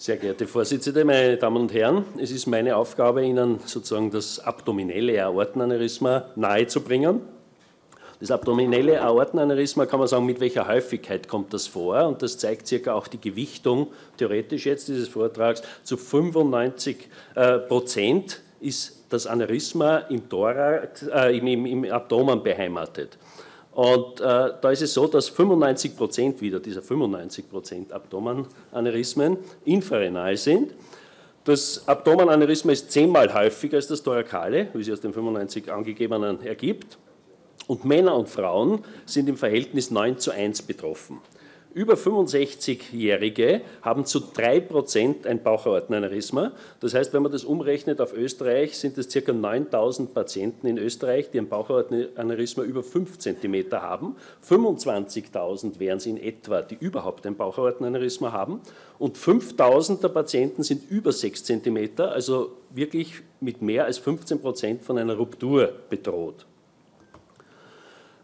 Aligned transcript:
Sehr 0.00 0.16
geehrte 0.16 0.46
Vorsitzende, 0.46 1.04
meine 1.04 1.36
Damen 1.38 1.62
und 1.62 1.74
Herren, 1.74 2.04
es 2.18 2.30
ist 2.30 2.46
meine 2.46 2.76
Aufgabe, 2.76 3.24
Ihnen 3.24 3.58
sozusagen 3.66 4.12
das 4.12 4.38
abdominelle 4.38 5.24
Aortenaneurysma 5.24 6.26
nahezubringen. 6.36 7.20
Das 8.20 8.30
abdominelle 8.30 9.02
Aortenaneurysma 9.02 9.86
kann 9.86 9.98
man 9.98 10.06
sagen, 10.06 10.24
mit 10.24 10.38
welcher 10.38 10.68
Häufigkeit 10.68 11.26
kommt 11.26 11.52
das 11.52 11.66
vor 11.66 12.06
und 12.06 12.22
das 12.22 12.38
zeigt 12.38 12.68
circa 12.68 12.94
auch 12.94 13.08
die 13.08 13.20
Gewichtung, 13.20 13.88
theoretisch 14.16 14.66
jetzt 14.66 14.86
dieses 14.86 15.08
Vortrags, 15.08 15.62
zu 15.82 15.96
95 15.96 17.08
äh, 17.34 17.58
Prozent 17.58 18.40
ist 18.60 19.04
das 19.08 19.26
Aneurysma 19.26 19.98
im, 20.10 20.28
Thorax, 20.28 21.08
äh, 21.08 21.36
im, 21.36 21.48
im, 21.48 21.66
im 21.66 21.92
Abdomen 21.92 22.40
beheimatet. 22.40 23.18
Und 23.78 24.20
äh, 24.20 24.54
da 24.60 24.70
ist 24.72 24.82
es 24.82 24.92
so, 24.92 25.06
dass 25.06 25.28
95 25.28 25.96
Prozent 25.96 26.40
wieder 26.40 26.58
dieser 26.58 26.82
95 26.82 27.48
Prozent 27.48 27.92
Abdomenaneurysmen 27.92 29.38
infrarenal 29.64 30.36
sind. 30.36 30.72
Das 31.44 31.86
Abdomenaneurysma 31.86 32.72
ist 32.72 32.90
zehnmal 32.90 33.32
häufiger 33.32 33.76
als 33.76 33.86
das 33.86 34.02
thorakale, 34.02 34.66
wie 34.74 34.82
sie 34.82 34.92
aus 34.92 35.00
den 35.00 35.12
95 35.12 35.70
angegebenen 35.70 36.44
ergibt. 36.44 36.98
Und 37.68 37.84
Männer 37.84 38.16
und 38.16 38.28
Frauen 38.28 38.84
sind 39.06 39.28
im 39.28 39.36
Verhältnis 39.36 39.92
9 39.92 40.18
zu 40.18 40.32
1 40.32 40.62
betroffen. 40.62 41.20
Über 41.74 41.94
65-Jährige 41.94 43.60
haben 43.82 44.06
zu 44.06 44.20
3% 44.20 45.26
ein 45.26 45.42
Bauchaortenaneurysma. 45.42 46.52
Das 46.80 46.94
heißt, 46.94 47.12
wenn 47.12 47.22
man 47.22 47.30
das 47.30 47.44
umrechnet 47.44 48.00
auf 48.00 48.14
Österreich, 48.14 48.78
sind 48.78 48.96
es 48.96 49.08
ca. 49.08 49.32
9000 49.32 50.14
Patienten 50.14 50.66
in 50.66 50.78
Österreich, 50.78 51.30
die 51.30 51.38
ein 51.38 51.48
Bauchaortenaneurysma 51.48 52.62
über 52.62 52.82
5 52.82 53.18
cm 53.18 53.70
haben. 53.72 54.16
25.000 54.48 55.78
wären 55.78 55.98
es 55.98 56.06
in 56.06 56.16
etwa, 56.16 56.62
die 56.62 56.76
überhaupt 56.80 57.26
ein 57.26 57.36
Bauchaortenaneurysma 57.36 58.32
haben. 58.32 58.60
Und 58.98 59.18
5000 59.18 60.02
der 60.02 60.08
Patienten 60.08 60.62
sind 60.62 60.90
über 60.90 61.12
6 61.12 61.44
cm, 61.44 61.90
also 61.98 62.52
wirklich 62.70 63.14
mit 63.40 63.60
mehr 63.60 63.84
als 63.84 64.02
15% 64.02 64.80
von 64.80 64.96
einer 64.96 65.14
Ruptur 65.14 65.70
bedroht. 65.90 66.46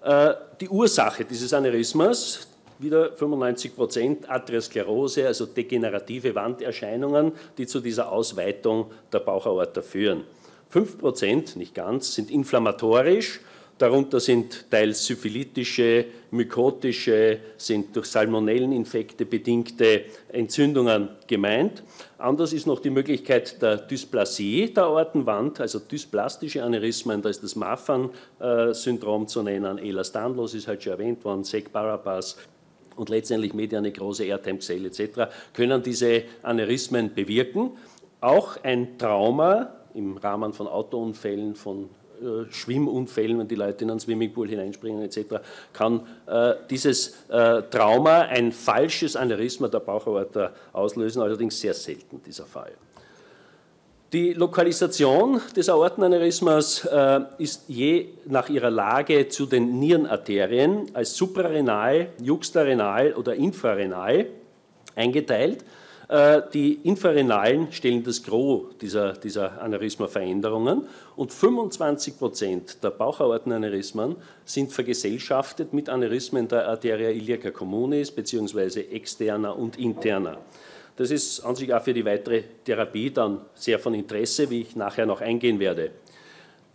Äh, 0.02 0.34
die 0.60 0.68
Ursache 0.68 1.24
dieses 1.24 1.52
Aneurysmas, 1.52 2.48
wieder 2.84 3.12
95 3.12 3.74
Prozent 3.74 4.30
Atherosklerose, 4.30 5.26
also 5.26 5.46
degenerative 5.46 6.34
Wanderscheinungen, 6.34 7.32
die 7.58 7.66
zu 7.66 7.80
dieser 7.80 8.12
Ausweitung 8.12 8.90
der 9.12 9.20
Bauchaorta 9.20 9.82
führen. 9.82 10.24
5 10.68 10.98
Prozent, 10.98 11.56
nicht 11.56 11.74
ganz, 11.74 12.14
sind 12.14 12.30
inflammatorisch, 12.30 13.40
Darunter 13.76 14.20
sind 14.20 14.70
teils 14.70 15.04
syphilitische, 15.04 16.04
mykotische, 16.30 17.40
sind 17.56 17.94
durch 17.96 18.06
Salmonelleninfekte 18.06 19.26
bedingte 19.26 20.04
Entzündungen 20.28 21.08
gemeint. 21.26 21.82
Anders 22.16 22.52
ist 22.52 22.68
noch 22.68 22.78
die 22.78 22.90
Möglichkeit 22.90 23.60
der 23.60 23.78
Dysplasie 23.78 24.72
der 24.72 24.84
Aortenwand, 24.84 25.60
also 25.60 25.80
dysplastische 25.80 26.62
Aneurysmen, 26.62 27.20
da 27.20 27.28
ist 27.28 27.42
das 27.42 27.56
Marfan-Syndrom 27.56 29.26
zu 29.26 29.42
nennen, 29.42 29.78
Elastanlos 29.78 30.54
ist 30.54 30.68
halt 30.68 30.80
schon 30.84 30.92
erwähnt 30.92 31.24
worden, 31.24 31.42
Sek-Barabas, 31.42 32.36
und 32.96 33.08
letztendlich 33.08 33.54
Medianekrose, 33.54 34.24
Airtime-Cell 34.24 34.86
etc. 34.86 35.32
können 35.52 35.82
diese 35.82 36.22
Aneurysmen 36.42 37.14
bewirken. 37.14 37.72
Auch 38.20 38.56
ein 38.62 38.98
Trauma 38.98 39.74
im 39.94 40.16
Rahmen 40.16 40.52
von 40.52 40.66
Autounfällen, 40.66 41.54
von 41.54 41.90
äh, 42.20 42.50
Schwimmunfällen, 42.50 43.38
wenn 43.38 43.48
die 43.48 43.54
Leute 43.54 43.84
in 43.84 43.90
einen 43.90 44.00
Swimmingpool 44.00 44.48
hineinspringen 44.48 45.02
etc., 45.02 45.36
kann 45.72 46.06
äh, 46.26 46.54
dieses 46.70 47.24
äh, 47.28 47.62
Trauma 47.62 48.22
ein 48.22 48.52
falsches 48.52 49.16
Aneurysma 49.16 49.68
der 49.68 49.80
Bauchaorta 49.80 50.52
auslösen, 50.72 51.22
allerdings 51.22 51.60
sehr 51.60 51.74
selten 51.74 52.22
dieser 52.22 52.46
Fall. 52.46 52.72
Die 54.14 54.32
Lokalisation 54.32 55.40
des 55.56 55.68
Aortenaneurysmas 55.68 56.84
äh, 56.84 57.20
ist 57.38 57.64
je 57.66 58.10
nach 58.26 58.48
ihrer 58.48 58.70
Lage 58.70 59.28
zu 59.28 59.44
den 59.44 59.80
Nierenarterien 59.80 60.88
als 60.94 61.16
suprarenal, 61.16 62.10
juxtarenal 62.22 63.14
oder 63.14 63.34
infrarenal 63.34 64.26
eingeteilt. 64.94 65.64
Äh, 66.06 66.42
die 66.52 66.74
infrarenalen 66.84 67.72
stellen 67.72 68.04
das 68.04 68.22
Gros 68.22 68.76
dieser, 68.80 69.14
dieser 69.14 69.60
Aneurysma-Veränderungen 69.60 70.86
und 71.16 71.32
25 71.32 72.16
Prozent 72.16 72.84
der 72.84 72.90
Bauchaortenaneurysmen 72.90 74.14
sind 74.44 74.70
vergesellschaftet 74.70 75.72
mit 75.72 75.88
Aneurysmen 75.88 76.46
der 76.46 76.68
Arteria 76.68 77.10
iliaca 77.10 77.50
communis 77.50 78.12
beziehungsweise 78.12 78.88
externer 78.88 79.58
und 79.58 79.76
interner. 79.76 80.38
Das 80.96 81.10
ist 81.10 81.40
an 81.40 81.56
sich 81.56 81.72
auch 81.74 81.82
für 81.82 81.92
die 81.92 82.04
weitere 82.04 82.42
Therapie 82.64 83.10
dann 83.10 83.40
sehr 83.54 83.78
von 83.78 83.94
Interesse, 83.94 84.48
wie 84.50 84.62
ich 84.62 84.76
nachher 84.76 85.06
noch 85.06 85.20
eingehen 85.20 85.58
werde. 85.58 85.90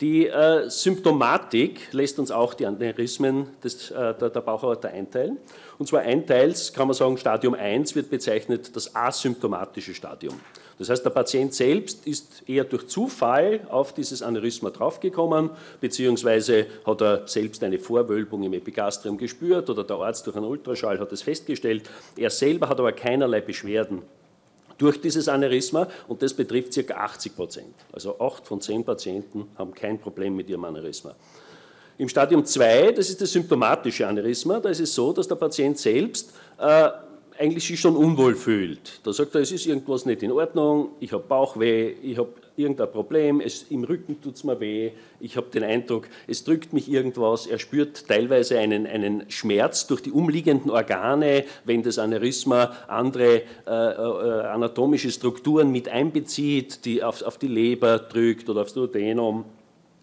Die 0.00 0.26
äh, 0.26 0.70
Symptomatik 0.70 1.92
lässt 1.92 2.18
uns 2.18 2.30
auch 2.30 2.54
die 2.54 2.64
Aneurysmen 2.64 3.48
des, 3.62 3.90
äh, 3.90 4.14
der, 4.14 4.30
der 4.30 4.40
Bauchaorta 4.40 4.88
einteilen. 4.88 5.36
Und 5.78 5.86
zwar 5.86 6.00
einteils 6.00 6.72
kann 6.72 6.88
man 6.88 6.94
sagen, 6.94 7.18
Stadium 7.18 7.54
1 7.54 7.94
wird 7.94 8.08
bezeichnet 8.08 8.74
das 8.74 8.94
asymptomatische 8.96 9.94
Stadium. 9.94 10.40
Das 10.80 10.88
heißt, 10.88 11.04
der 11.04 11.10
Patient 11.10 11.52
selbst 11.52 12.06
ist 12.06 12.48
eher 12.48 12.64
durch 12.64 12.86
Zufall 12.86 13.60
auf 13.68 13.92
dieses 13.92 14.22
Aneurysma 14.22 14.70
draufgekommen, 14.70 15.50
beziehungsweise 15.78 16.68
hat 16.86 17.02
er 17.02 17.28
selbst 17.28 17.62
eine 17.62 17.78
Vorwölbung 17.78 18.44
im 18.44 18.54
Epigastrium 18.54 19.18
gespürt 19.18 19.68
oder 19.68 19.84
der 19.84 19.96
Arzt 19.96 20.26
durch 20.26 20.36
einen 20.36 20.46
Ultraschall 20.46 20.98
hat 20.98 21.12
es 21.12 21.20
festgestellt. 21.20 21.82
Er 22.16 22.30
selber 22.30 22.70
hat 22.70 22.80
aber 22.80 22.92
keinerlei 22.92 23.42
Beschwerden 23.42 24.00
durch 24.78 24.98
dieses 24.98 25.28
Aneurysma 25.28 25.86
und 26.08 26.22
das 26.22 26.32
betrifft 26.32 26.74
ca. 26.74 26.94
80 26.94 27.36
Prozent. 27.36 27.74
Also 27.92 28.18
8 28.18 28.46
von 28.46 28.62
10 28.62 28.82
Patienten 28.82 29.48
haben 29.58 29.74
kein 29.74 29.98
Problem 29.98 30.34
mit 30.34 30.48
ihrem 30.48 30.64
Aneurysma. 30.64 31.14
Im 31.98 32.08
Stadium 32.08 32.42
2, 32.42 32.92
das 32.92 33.10
ist 33.10 33.20
das 33.20 33.30
symptomatische 33.30 34.08
Aneurysma, 34.08 34.58
da 34.60 34.70
ist 34.70 34.80
es 34.80 34.94
so, 34.94 35.12
dass 35.12 35.28
der 35.28 35.34
Patient 35.34 35.76
selbst 35.76 36.32
äh, 36.58 36.88
eigentlich 37.40 37.66
sich 37.66 37.80
schon 37.80 37.96
unwohl 37.96 38.34
fühlt. 38.34 39.00
Da 39.02 39.14
sagt 39.14 39.34
er, 39.34 39.40
es 39.40 39.50
ist 39.50 39.66
irgendwas 39.66 40.04
nicht 40.04 40.22
in 40.22 40.30
Ordnung, 40.30 40.90
ich 41.00 41.12
habe 41.12 41.24
Bauchweh, 41.26 41.94
ich 42.02 42.18
habe 42.18 42.34
irgendein 42.54 42.92
Problem, 42.92 43.40
es, 43.40 43.64
im 43.70 43.84
Rücken 43.84 44.20
tut 44.20 44.34
es 44.34 44.44
mir 44.44 44.60
weh, 44.60 44.90
ich 45.20 45.38
habe 45.38 45.46
den 45.48 45.64
Eindruck, 45.64 46.08
es 46.26 46.44
drückt 46.44 46.74
mich 46.74 46.90
irgendwas, 46.90 47.46
er 47.46 47.58
spürt 47.58 48.06
teilweise 48.06 48.58
einen, 48.58 48.86
einen 48.86 49.30
Schmerz 49.30 49.86
durch 49.86 50.02
die 50.02 50.12
umliegenden 50.12 50.70
Organe, 50.70 51.44
wenn 51.64 51.82
das 51.82 51.98
Aneurysma 51.98 52.76
andere 52.88 53.42
äh, 53.66 53.70
äh, 53.70 54.42
anatomische 54.46 55.10
Strukturen 55.10 55.72
mit 55.72 55.88
einbezieht, 55.88 56.84
die 56.84 57.02
auf, 57.02 57.22
auf 57.22 57.38
die 57.38 57.48
Leber 57.48 57.98
drückt 57.98 58.50
oder 58.50 58.62
aufs 58.62 58.74
Duodenum 58.74 59.46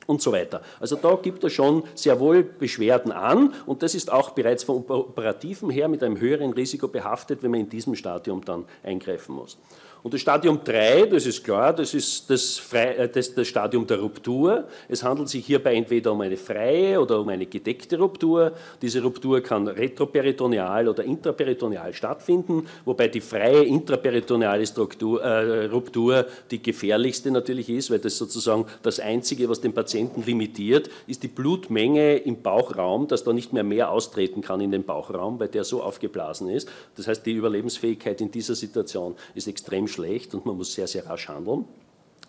und 0.08 0.22
so 0.22 0.32
weiter. 0.32 0.62
Also 0.80 0.96
da 0.96 1.16
gibt 1.22 1.44
er 1.44 1.52
schon 1.52 1.84
sehr 1.94 2.20
wohl 2.20 2.42
Beschwerden 2.42 3.12
an 3.12 3.54
und 3.68 3.84
das 3.84 3.94
ist 3.94 4.12
auch 4.12 4.32
bereits 4.32 4.64
vom 4.64 4.78
Operativen 4.88 5.70
her 5.70 5.88
mit 5.88 6.02
einem 6.02 6.20
höheren 6.20 6.54
Risiko 6.54 6.88
behaftet, 6.88 7.44
wenn 7.44 7.52
man 7.52 7.60
in 7.60 7.70
diesem 7.70 7.94
Stadium 7.94 8.44
dann 8.44 8.66
eingreifen 8.84 9.36
muss. 9.36 9.60
Und 10.04 10.14
das 10.14 10.22
Stadium 10.22 10.60
3, 10.64 11.08
das 11.08 11.26
ist 11.26 11.44
klar, 11.44 11.74
das 11.74 11.94
ist 11.94 12.30
das, 12.30 12.58
Fre 12.58 12.96
äh, 12.96 13.10
das, 13.10 13.34
das, 13.34 13.48
Stadium 13.48 13.86
der 13.88 14.00
Ruptur. 14.00 14.66
Es 14.88 15.04
handelt 15.04 15.30
sich 15.30 15.46
hierbei 15.46 15.76
entweder 15.76 16.12
um 16.12 16.22
eine 16.22 16.38
freie 16.38 17.02
oder 17.02 17.20
um 17.20 17.30
eine 17.30 17.46
gedeckte 17.46 17.98
Ruptur. 17.98 18.54
Diese 18.82 19.02
Ruptur 19.02 19.42
kann 19.42 19.68
retroperitoneal 19.68 20.88
oder 20.88 21.04
intraperitoneal 21.04 21.94
stattfinden, 21.94 22.68
wobei 22.86 23.08
die 23.08 23.22
freie 23.22 23.64
intraperitoneale 23.64 24.66
Struktur, 24.66 25.22
äh, 25.24 25.66
Ruptur 25.66 26.26
die 26.52 26.62
gefährlichste 26.62 27.32
natürlich 27.32 27.70
ist, 27.70 27.90
weil 27.90 28.00
das 28.00 28.18
sozusagen 28.18 28.66
das 28.84 29.00
Einzige, 29.00 29.50
was 29.50 29.62
den 29.62 29.74
Patienten 29.74 30.24
limitiert, 30.24 30.90
ist 31.08 31.24
die 31.24 31.28
Blutmenge 31.28 32.18
im 32.18 32.42
Bauchraum, 32.42 33.08
dass 33.08 33.24
da 33.24 33.34
nicht 33.34 33.52
mehr 33.52 33.64
mehr 33.64 33.92
austreten 33.92 34.42
kann 34.42 34.62
in 34.62 34.72
den 34.72 34.84
Bauchraum, 34.84 35.40
weil 35.40 35.48
der 35.48 35.64
so 35.64 35.82
aufgeblasen 35.82 36.50
ist. 36.50 36.70
Das 36.96 37.08
heißt, 37.08 37.26
die 37.26 37.34
Überlebensfähigkeit 37.34 38.22
in 38.22 38.32
dieser 38.32 38.56
Situation 38.56 39.16
ist 39.36 39.48
extrem 39.48 39.87
schlecht 39.88 40.34
und 40.34 40.46
man 40.46 40.58
muss 40.58 40.74
sehr, 40.74 40.88
sehr 40.88 41.06
rasch 41.06 41.28
handeln. 41.28 41.66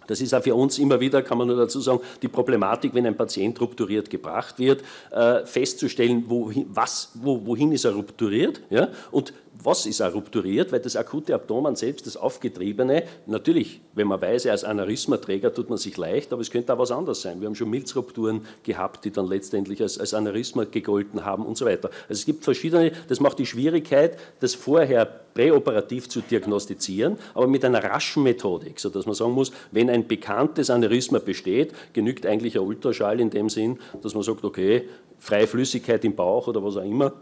Das 0.09 0.23
ist 0.23 0.35
auch 0.35 0.43
für 0.43 0.55
uns 0.55 0.79
immer 0.79 0.99
wieder, 1.01 1.23
kann 1.23 1.39
man 1.39 1.47
nur 1.47 1.57
dazu 1.57 1.81
sagen, 1.81 2.01
die 2.23 2.29
Problematik, 2.29 2.95
wenn 2.95 3.07
ein 3.07 3.17
Patient 3.17 3.61
rupturiert 3.61 4.09
gebracht 4.09 4.59
wird, 4.59 4.83
äh, 5.11 5.45
festzustellen, 5.45 6.25
wohin, 6.29 6.67
was, 6.71 7.11
wo, 7.15 7.45
wohin 7.45 7.73
ist 7.73 7.85
er 7.85 7.93
rupturiert 7.93 8.63
ja? 8.71 8.89
und 9.11 9.35
was 9.63 9.87
ist 9.87 10.01
er 10.01 10.13
rupturiert, 10.13 10.73
weil 10.73 10.81
das 10.81 10.97
akute 10.97 11.35
Abdomen 11.35 11.75
selbst, 11.75 12.07
das 12.07 12.17
aufgetriebene, 12.17 13.03
natürlich, 13.27 13.81
wenn 13.95 14.07
man 14.07 14.21
weiß, 14.21 14.45
ist 14.47 14.65
Aneurysmaträger, 14.65 15.53
tut 15.53 15.69
man 15.69 15.79
sich 15.79 15.97
leicht, 15.97 16.33
aber 16.33 16.43
es 16.43 16.51
könnte 16.51 16.73
auch 16.73 16.79
was 16.79 16.91
anderes 16.91 17.23
sein. 17.23 17.41
Wir 17.41 17.47
haben 17.47 17.55
schon 17.55 17.71
Milzrupturen 17.71 18.43
gehabt, 18.63 19.05
die 19.05 19.11
dann 19.11 19.27
letztendlich 19.27 19.83
als, 19.83 19.99
als 19.99 20.15
Aneurysma 20.15 20.65
gegolten 20.65 21.25
haben 21.25 21.45
und 21.45 21.57
so 21.57 21.67
weiter. 21.67 21.91
Also 22.09 22.21
es 22.21 22.27
gibt 22.27 22.45
verschiedene, 22.45 22.93
das 23.09 23.21
macht 23.21 23.39
die 23.39 23.47
Schwierigkeit, 23.47 24.19
das 24.41 24.55
vorher 24.55 25.07
präoperativ 25.35 26.09
zu 26.09 26.21
diagnostizieren, 26.21 27.17
aber 27.35 27.47
mit 27.47 27.65
einer 27.65 27.83
raschen 27.83 28.23
Methodik, 28.23 28.81
sodass 28.81 29.07
man 29.07 29.15
sagen 29.15 29.33
muss, 29.33 29.53
wenn 29.71 29.91
ein 29.91 30.07
bekanntes 30.07 30.71
Aneurysma 30.71 31.19
besteht, 31.19 31.75
genügt 31.93 32.27
eigentlich 32.27 32.57
ein 32.57 32.65
Ultraschall 32.65 33.21
in 33.21 33.31
dem 33.31 33.49
Sinn, 33.49 33.79
dass 34.03 34.15
man 34.15 34.23
sagt, 34.23 34.45
okay, 34.45 34.89
freie 35.19 35.47
Flüssigkeit 35.47 36.05
im 36.05 36.15
Bauch 36.15 36.47
oder 36.49 36.63
was 36.63 36.77
auch 36.77 36.85
immer, 36.85 37.13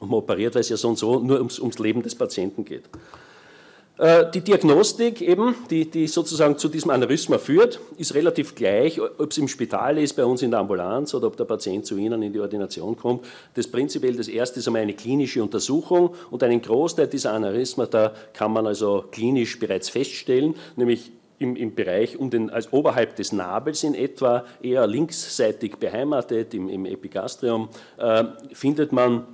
und 0.00 0.10
man 0.10 0.18
operiert, 0.18 0.54
weil 0.54 0.62
es 0.62 0.68
ja 0.68 0.76
so 0.76 0.88
und 0.88 0.98
so 0.98 1.20
nur 1.20 1.38
ums, 1.38 1.58
ums 1.60 1.78
Leben 1.78 2.02
des 2.02 2.14
Patienten 2.14 2.64
geht. 2.64 2.84
Äh, 4.00 4.30
die 4.30 4.40
Diagnostik 4.40 5.20
eben, 5.20 5.54
die, 5.68 5.90
die, 5.90 6.06
sozusagen 6.06 6.56
zu 6.56 6.68
diesem 6.68 6.90
Aneurysma 6.90 7.36
führt, 7.36 7.80
ist 7.98 8.14
relativ 8.14 8.54
gleich, 8.54 8.98
ob 8.98 9.30
es 9.30 9.36
im 9.36 9.46
Spital 9.46 9.98
ist, 9.98 10.14
bei 10.14 10.24
uns 10.24 10.40
in 10.40 10.50
der 10.50 10.60
Ambulanz 10.60 11.12
oder 11.12 11.26
ob 11.26 11.36
der 11.36 11.44
Patient 11.44 11.84
zu 11.84 11.98
Ihnen 11.98 12.22
in 12.22 12.32
die 12.32 12.40
Ordination 12.40 12.96
kommt. 12.96 13.26
Das 13.54 13.66
prinzipiell 13.66 14.16
das 14.16 14.28
erste 14.28 14.60
ist 14.60 14.66
einmal 14.66 14.80
eine 14.80 14.94
klinische 14.94 15.42
Untersuchung 15.42 16.14
und 16.30 16.42
einen 16.42 16.62
Großteil 16.62 17.08
dieser 17.08 17.34
Aneurysmata 17.34 18.14
kann 18.32 18.54
man 18.54 18.66
also 18.66 19.04
klinisch 19.10 19.58
bereits 19.58 19.90
feststellen, 19.90 20.54
nämlich 20.76 21.12
im, 21.38 21.56
im, 21.56 21.74
Bereich 21.74 22.18
um 22.18 22.30
den, 22.30 22.48
als 22.48 22.72
oberhalb 22.72 23.16
des 23.16 23.32
Nabels 23.32 23.84
in 23.84 23.94
etwa, 23.94 24.46
eher 24.62 24.86
linksseitig 24.86 25.76
beheimatet, 25.76 26.54
im, 26.54 26.70
im 26.70 26.86
Epigastrium, 26.86 27.68
äh, 27.98 28.24
findet 28.54 28.92
man 28.92 29.26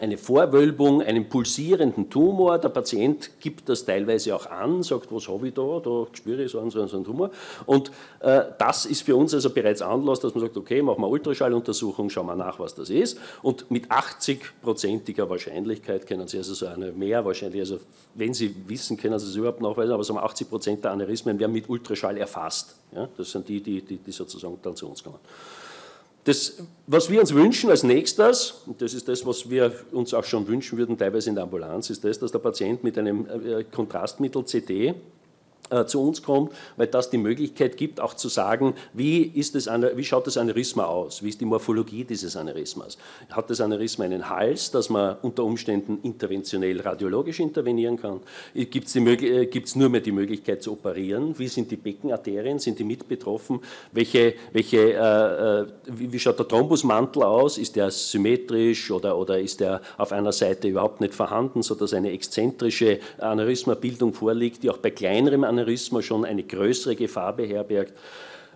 eine 0.00 0.18
Vorwölbung, 0.18 1.02
einen 1.02 1.28
pulsierenden 1.28 2.10
Tumor. 2.10 2.58
Der 2.58 2.68
Patient 2.68 3.30
gibt 3.38 3.68
das 3.68 3.84
teilweise 3.84 4.34
auch 4.34 4.46
an, 4.46 4.82
sagt, 4.82 5.12
was 5.12 5.28
habe 5.28 5.48
ich 5.48 5.54
da, 5.54 5.80
da 5.80 6.06
spüre 6.12 6.42
ich 6.42 6.50
so 6.50 6.58
einen, 6.58 6.70
so 6.70 6.80
einen, 6.80 6.88
so 6.88 6.96
einen 6.96 7.04
Tumor. 7.04 7.30
Und 7.64 7.92
äh, 8.18 8.42
das 8.58 8.86
ist 8.86 9.02
für 9.02 9.14
uns 9.14 9.32
also 9.34 9.50
bereits 9.50 9.82
Anlass, 9.82 10.18
dass 10.18 10.34
man 10.34 10.42
sagt, 10.42 10.56
okay, 10.56 10.82
machen 10.82 11.00
wir 11.00 11.08
Ultraschalluntersuchung, 11.08 12.10
schauen 12.10 12.26
wir 12.26 12.34
nach, 12.34 12.58
was 12.58 12.74
das 12.74 12.90
ist. 12.90 13.18
Und 13.42 13.70
mit 13.70 13.88
80-prozentiger 13.88 15.30
Wahrscheinlichkeit 15.30 16.08
können 16.08 16.26
Sie 16.26 16.38
also 16.38 16.54
so 16.54 16.66
eine 16.66 16.90
mehr 16.90 17.24
wahrscheinlich, 17.24 17.60
also 17.60 17.78
wenn 18.14 18.34
Sie 18.34 18.54
wissen, 18.66 18.96
können 18.96 19.18
Sie 19.20 19.28
es 19.28 19.36
überhaupt 19.36 19.60
nachweisen, 19.60 19.92
aber 19.92 20.02
so 20.02 20.16
80 20.16 20.50
Prozent 20.50 20.84
der 20.84 20.90
Aneurysmen 20.90 21.38
werden 21.38 21.52
mit 21.52 21.68
Ultraschall 21.68 22.18
erfasst. 22.18 22.74
Ja? 22.92 23.08
Das 23.16 23.30
sind 23.30 23.48
die, 23.48 23.60
die, 23.60 23.80
die, 23.80 23.98
die 23.98 24.12
sozusagen 24.12 24.58
dann 24.60 24.74
zu 24.74 24.88
uns 24.88 25.04
kommen. 25.04 25.18
Das, 26.24 26.54
was 26.86 27.10
wir 27.10 27.20
uns 27.20 27.34
wünschen 27.34 27.70
als 27.70 27.82
nächstes, 27.82 28.62
und 28.66 28.80
das 28.80 28.94
ist 28.94 29.08
das, 29.08 29.26
was 29.26 29.50
wir 29.50 29.72
uns 29.92 30.14
auch 30.14 30.24
schon 30.24 30.46
wünschen 30.48 30.78
würden, 30.78 30.96
teilweise 30.96 31.28
in 31.28 31.34
der 31.34 31.44
Ambulanz, 31.44 31.90
ist 31.90 32.02
das, 32.02 32.18
dass 32.18 32.32
der 32.32 32.38
Patient 32.38 32.82
mit 32.82 32.96
einem 32.96 33.26
äh, 33.26 33.64
Kontrastmittel 33.64 34.42
äh, 34.42 34.94
zu 35.86 36.02
uns 36.02 36.22
kommt, 36.22 36.52
weil 36.76 36.86
das 36.86 37.10
die 37.10 37.18
Möglichkeit 37.18 37.76
gibt, 37.76 38.00
auch 38.00 38.14
zu 38.14 38.28
sagen, 38.28 38.74
wie, 38.92 39.22
ist 39.22 39.54
das, 39.54 39.66
wie 39.66 40.04
schaut 40.04 40.26
das 40.26 40.36
Aneurysma 40.36 40.84
aus, 40.84 41.22
wie 41.22 41.28
ist 41.28 41.40
die 41.40 41.44
Morphologie 41.44 42.04
dieses 42.04 42.36
Aneurysmas. 42.36 42.98
Hat 43.30 43.50
das 43.50 43.60
Aneurysma 43.60 44.04
einen 44.04 44.28
Hals, 44.28 44.70
dass 44.70 44.90
man 44.90 45.16
unter 45.22 45.44
Umständen 45.44 45.98
interventionell 46.02 46.80
radiologisch 46.80 47.40
intervenieren 47.40 48.00
kann? 48.00 48.20
Gibt 48.54 48.88
es 48.88 48.96
äh, 48.96 49.78
nur 49.78 49.88
mehr 49.88 50.00
die 50.00 50.12
Möglichkeit 50.12 50.62
zu 50.62 50.72
operieren? 50.72 51.38
Wie 51.38 51.48
sind 51.48 51.70
die 51.70 51.76
Beckenarterien, 51.76 52.58
sind 52.58 52.78
die 52.78 52.84
mit 52.84 53.08
betroffen? 53.08 53.60
Welche, 53.92 54.34
welche, 54.52 54.92
äh, 54.92 55.60
äh 55.60 55.66
wie, 55.86 56.12
wie, 56.12 56.18
schaut 56.18 56.38
der 56.38 56.48
Thrombusmantel 56.48 57.22
aus? 57.22 57.58
Ist 57.58 57.76
der 57.76 57.90
symmetrisch 57.90 58.90
oder, 58.90 59.16
oder 59.16 59.38
ist 59.38 59.60
der 59.60 59.80
auf 59.96 60.12
einer 60.12 60.32
Seite 60.32 60.68
überhaupt 60.68 61.00
nicht 61.00 61.14
vorhanden, 61.14 61.62
sodass 61.62 61.94
eine 61.94 62.10
exzentrische 62.10 63.00
Aneurysmabildung 63.18 64.12
vorliegt, 64.12 64.62
die 64.62 64.70
auch 64.70 64.78
bei 64.78 64.90
kleinerem 64.90 65.44
Aneurysma 65.58 66.02
schon 66.02 66.24
eine 66.24 66.42
größere 66.42 66.96
Gefahr 66.96 67.34
beherbergt. 67.34 67.92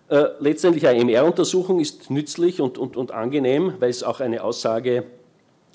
Äh, 0.08 0.24
letztendlich 0.40 0.86
eine 0.86 1.00
MR-Untersuchung 1.00 1.80
ist 1.80 2.10
nützlich 2.10 2.60
und, 2.60 2.78
und, 2.78 2.96
und 2.96 3.12
angenehm, 3.12 3.74
weil 3.78 3.90
es 3.90 4.02
auch 4.02 4.20
eine 4.20 4.42
Aussage 4.42 5.04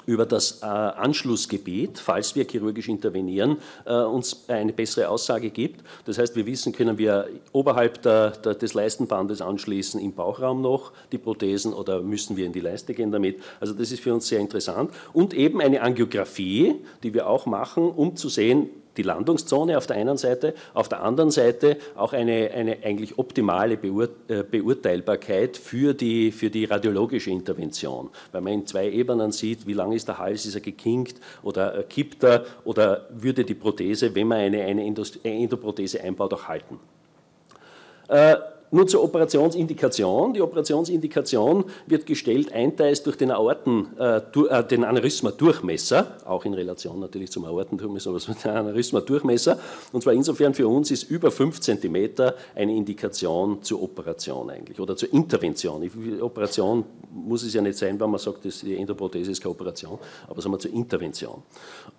über 0.05 0.25
das 0.25 0.61
äh, 0.61 0.65
Anschlussgebiet, 0.65 1.99
falls 1.99 2.35
wir 2.35 2.45
chirurgisch 2.45 2.89
intervenieren, 2.89 3.57
äh, 3.85 3.93
uns 3.93 4.49
eine 4.49 4.73
bessere 4.73 5.07
Aussage 5.07 5.49
gibt. 5.49 5.83
Das 6.05 6.17
heißt, 6.17 6.35
wir 6.35 6.45
wissen, 6.45 6.73
können 6.73 6.97
wir 6.97 7.29
oberhalb 7.51 8.01
der, 8.01 8.31
der, 8.31 8.55
des 8.55 8.73
Leistenbandes 8.73 9.41
anschließen, 9.41 10.01
im 10.01 10.13
Bauchraum 10.13 10.61
noch 10.61 10.91
die 11.11 11.17
Prothesen 11.17 11.73
oder 11.73 12.01
müssen 12.01 12.35
wir 12.35 12.45
in 12.45 12.53
die 12.53 12.59
Leiste 12.59 12.93
gehen 12.93 13.11
damit. 13.11 13.39
Also 13.59 13.73
das 13.73 13.91
ist 13.91 14.01
für 14.01 14.13
uns 14.13 14.27
sehr 14.27 14.39
interessant. 14.39 14.91
Und 15.13 15.33
eben 15.33 15.61
eine 15.61 15.81
Angiografie, 15.81 16.75
die 17.03 17.13
wir 17.13 17.27
auch 17.27 17.45
machen, 17.45 17.89
um 17.89 18.15
zu 18.15 18.29
sehen, 18.29 18.69
die 18.97 19.03
Landungszone 19.03 19.77
auf 19.77 19.87
der 19.87 19.97
einen 19.97 20.17
Seite, 20.17 20.53
auf 20.73 20.89
der 20.89 21.01
anderen 21.01 21.31
Seite 21.31 21.77
auch 21.95 22.13
eine, 22.13 22.51
eine 22.51 22.77
eigentlich 22.83 23.17
optimale 23.17 23.77
Beur, 23.77 24.09
äh, 24.27 24.43
Beurteilbarkeit 24.43 25.57
für 25.57 25.93
die, 25.93 26.31
für 26.31 26.49
die 26.49 26.65
radiologische 26.65 27.31
Intervention, 27.31 28.09
weil 28.31 28.41
man 28.41 28.53
in 28.53 28.67
zwei 28.67 28.89
Ebenen 28.89 29.31
sieht, 29.31 29.65
wie 29.67 29.73
lang 29.73 29.91
ist 29.91 30.07
der 30.07 30.17
Hals, 30.17 30.45
ist 30.45 30.55
er 30.55 30.61
gekinkt 30.61 31.19
oder 31.41 31.79
äh, 31.79 31.83
kippt 31.83 32.23
er 32.23 32.45
oder 32.63 33.07
würde 33.09 33.43
die 33.43 33.55
Prothese, 33.55 34.13
wenn 34.15 34.27
man 34.27 34.39
eine, 34.39 34.63
eine 34.63 34.83
Endoprothese 35.23 36.01
einbaut, 36.01 36.33
auch 36.33 36.47
halten. 36.47 36.79
Äh, 38.07 38.35
nur 38.73 38.87
zur 38.87 39.03
Operationsindikation. 39.03 40.33
Die 40.33 40.41
Operationsindikation 40.41 41.65
wird 41.85 42.05
gestellt, 42.05 42.51
ein 42.51 42.75
Teil 42.75 42.91
ist 42.91 43.05
durch 43.05 43.17
den, 43.17 43.31
Aorten, 43.31 43.87
äh, 43.99 44.17
äh, 44.17 44.63
den 44.67 44.83
Aneurysma-Durchmesser, 44.83 46.17
auch 46.25 46.43
in 46.43 46.53
Relation 46.53 46.99
natürlich 46.99 47.31
zum 47.31 47.45
Aortendurchmesser, 47.45 48.09
aber 48.09 48.19
den 48.19 48.51
Aneurysma-Durchmesser. 48.51 49.59
Und 49.91 50.01
zwar 50.01 50.13
insofern 50.13 50.53
für 50.53 50.67
uns 50.67 50.89
ist 50.89 51.03
über 51.03 51.29
5 51.29 51.59
cm 51.59 52.31
eine 52.55 52.75
Indikation 52.75 53.61
zur 53.61 53.81
Operation 53.83 54.49
eigentlich 54.49 54.79
oder 54.79 54.95
zur 54.95 55.13
Intervention. 55.13 55.87
Operation 56.21 56.83
muss 57.13 57.43
es 57.43 57.53
ja 57.53 57.61
nicht 57.61 57.77
sein, 57.77 57.99
wenn 57.99 58.09
man 58.09 58.19
sagt, 58.19 58.45
dass 58.45 58.61
die 58.61 58.75
Endoprothese 58.75 59.31
ist 59.31 59.41
keine 59.41 59.51
Operation, 59.51 59.99
aber 60.27 60.41
sagen 60.41 60.53
wir 60.53 60.59
zur 60.59 60.73
Intervention. 60.73 61.43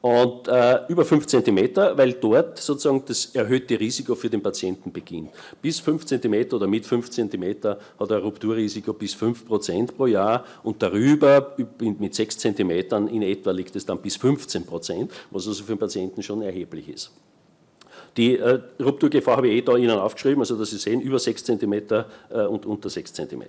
Und 0.01 0.49
äh, 0.49 0.81
über 0.89 1.05
5 1.05 1.27
cm, 1.27 1.77
weil 1.95 2.15
dort 2.15 2.59
sozusagen 2.59 3.05
das 3.07 3.27
erhöhte 3.27 3.79
Risiko 3.79 4.15
für 4.15 4.29
den 4.29 4.43
Patienten 4.43 4.93
beginnt. 4.93 5.31
Bis 5.63 5.79
5 5.79 6.05
cm 6.05 6.53
oder 6.53 6.64
oder 6.65 6.71
mit 6.71 6.87
5 6.87 7.11
cm 7.11 7.77
hat 7.99 8.13
ein 8.13 8.23
Rupturrisiko 8.23 8.95
bis 8.95 9.13
5 9.15 9.47
Prozent 9.47 9.97
pro 9.97 10.07
Jahr 10.07 10.45
und 10.63 10.83
darüber 10.83 11.55
mit 11.79 12.15
6 12.15 12.39
cm 12.39 12.71
in 13.09 13.23
etwa 13.23 13.51
liegt 13.51 13.77
es 13.77 13.85
dann 13.85 14.01
bis 14.01 14.17
15 14.17 14.65
Prozent, 14.65 15.13
was 15.31 15.47
also 15.47 15.63
für 15.63 15.75
den 15.75 15.79
Patienten 15.79 16.23
schon 16.23 16.41
erheblich 16.41 16.89
ist. 16.89 17.13
Die 18.17 18.37
äh, 18.37 18.61
Rupturgefahr 18.81 19.39
habe 19.39 19.49
ich 19.49 19.55
eh 19.55 19.63
da 19.63 19.77
Ihnen 19.77 19.99
aufgeschrieben, 19.99 20.41
also 20.41 20.57
dass 20.57 20.71
Sie 20.71 20.79
sehen, 20.79 21.01
über 21.01 21.19
6 21.19 21.45
cm 21.45 21.73
äh, 21.73 22.47
und 22.47 22.65
unter 22.67 22.89
6 22.89 23.13
cm. 23.13 23.43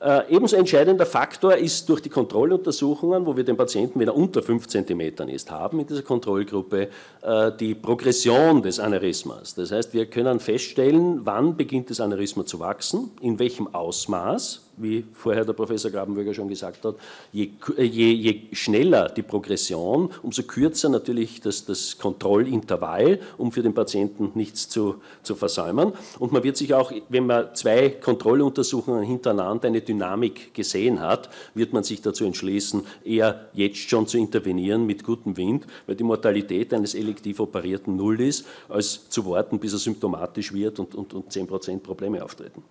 Äh, 0.00 0.34
ebenso 0.34 0.56
entscheidender 0.56 1.06
Faktor 1.06 1.56
ist 1.56 1.88
durch 1.88 2.00
die 2.00 2.08
Kontrolluntersuchungen, 2.08 3.26
wo 3.26 3.36
wir 3.36 3.44
den 3.44 3.56
Patienten, 3.56 4.00
wenn 4.00 4.08
er 4.08 4.16
unter 4.16 4.42
5 4.42 4.66
cm 4.66 5.00
ist, 5.28 5.50
haben 5.50 5.80
in 5.80 5.86
dieser 5.86 6.02
Kontrollgruppe 6.02 6.88
äh, 7.22 7.52
die 7.58 7.74
Progression 7.74 8.62
des 8.62 8.80
Aneurysmas. 8.80 9.54
Das 9.54 9.70
heißt, 9.70 9.92
wir 9.92 10.06
können 10.06 10.40
feststellen, 10.40 11.20
wann 11.24 11.56
beginnt 11.56 11.90
das 11.90 12.00
Aneurysma 12.00 12.46
zu 12.46 12.58
wachsen, 12.58 13.10
in 13.20 13.38
welchem 13.38 13.74
Ausmaß 13.74 14.69
wie 14.76 15.04
vorher 15.12 15.44
der 15.44 15.52
Professor 15.52 15.90
Grabenberger 15.90 16.34
schon 16.34 16.48
gesagt 16.48 16.84
hat, 16.84 16.96
je, 17.32 17.50
je, 17.78 18.12
je 18.12 18.40
schneller 18.52 19.08
die 19.08 19.22
Progression, 19.22 20.10
umso 20.22 20.42
kürzer 20.42 20.88
natürlich 20.88 21.40
das, 21.40 21.64
das, 21.64 21.98
Kontrollintervall, 21.98 23.20
um 23.36 23.52
für 23.52 23.62
den 23.62 23.74
Patienten 23.74 24.32
nichts 24.34 24.68
zu, 24.68 24.96
zu 25.22 25.34
versäumen. 25.34 25.92
Und 26.18 26.32
man 26.32 26.42
wird 26.42 26.56
sich 26.56 26.74
auch, 26.74 26.92
wenn 27.08 27.26
man 27.26 27.54
zwei 27.54 27.90
Kontrolluntersuchungen 27.90 29.04
hintereinander 29.04 29.68
eine 29.68 29.80
Dynamik 29.80 30.54
gesehen 30.54 31.00
hat, 31.00 31.30
wird 31.54 31.72
man 31.72 31.84
sich 31.84 32.00
dazu 32.00 32.24
entschließen, 32.24 32.82
eher 33.04 33.48
jetzt 33.52 33.88
schon 33.88 34.06
zu 34.06 34.18
intervenieren 34.18 34.86
mit 34.86 35.04
gutem 35.04 35.36
Wind, 35.36 35.66
weil 35.86 35.96
die 35.96 36.04
Mortalität 36.04 36.72
eines 36.72 36.94
elektiv 36.94 37.40
Operierten 37.40 37.96
null 37.96 38.20
ist, 38.20 38.46
als 38.68 39.08
zu 39.08 39.26
warten, 39.26 39.58
bis 39.58 39.72
er 39.72 39.78
symptomatisch 39.78 40.52
wird 40.52 40.78
und, 40.78 40.94
und, 40.94 41.12
und 41.14 41.30
10% 41.30 41.78
Probleme 41.80 42.22
auftreten. 42.24 42.62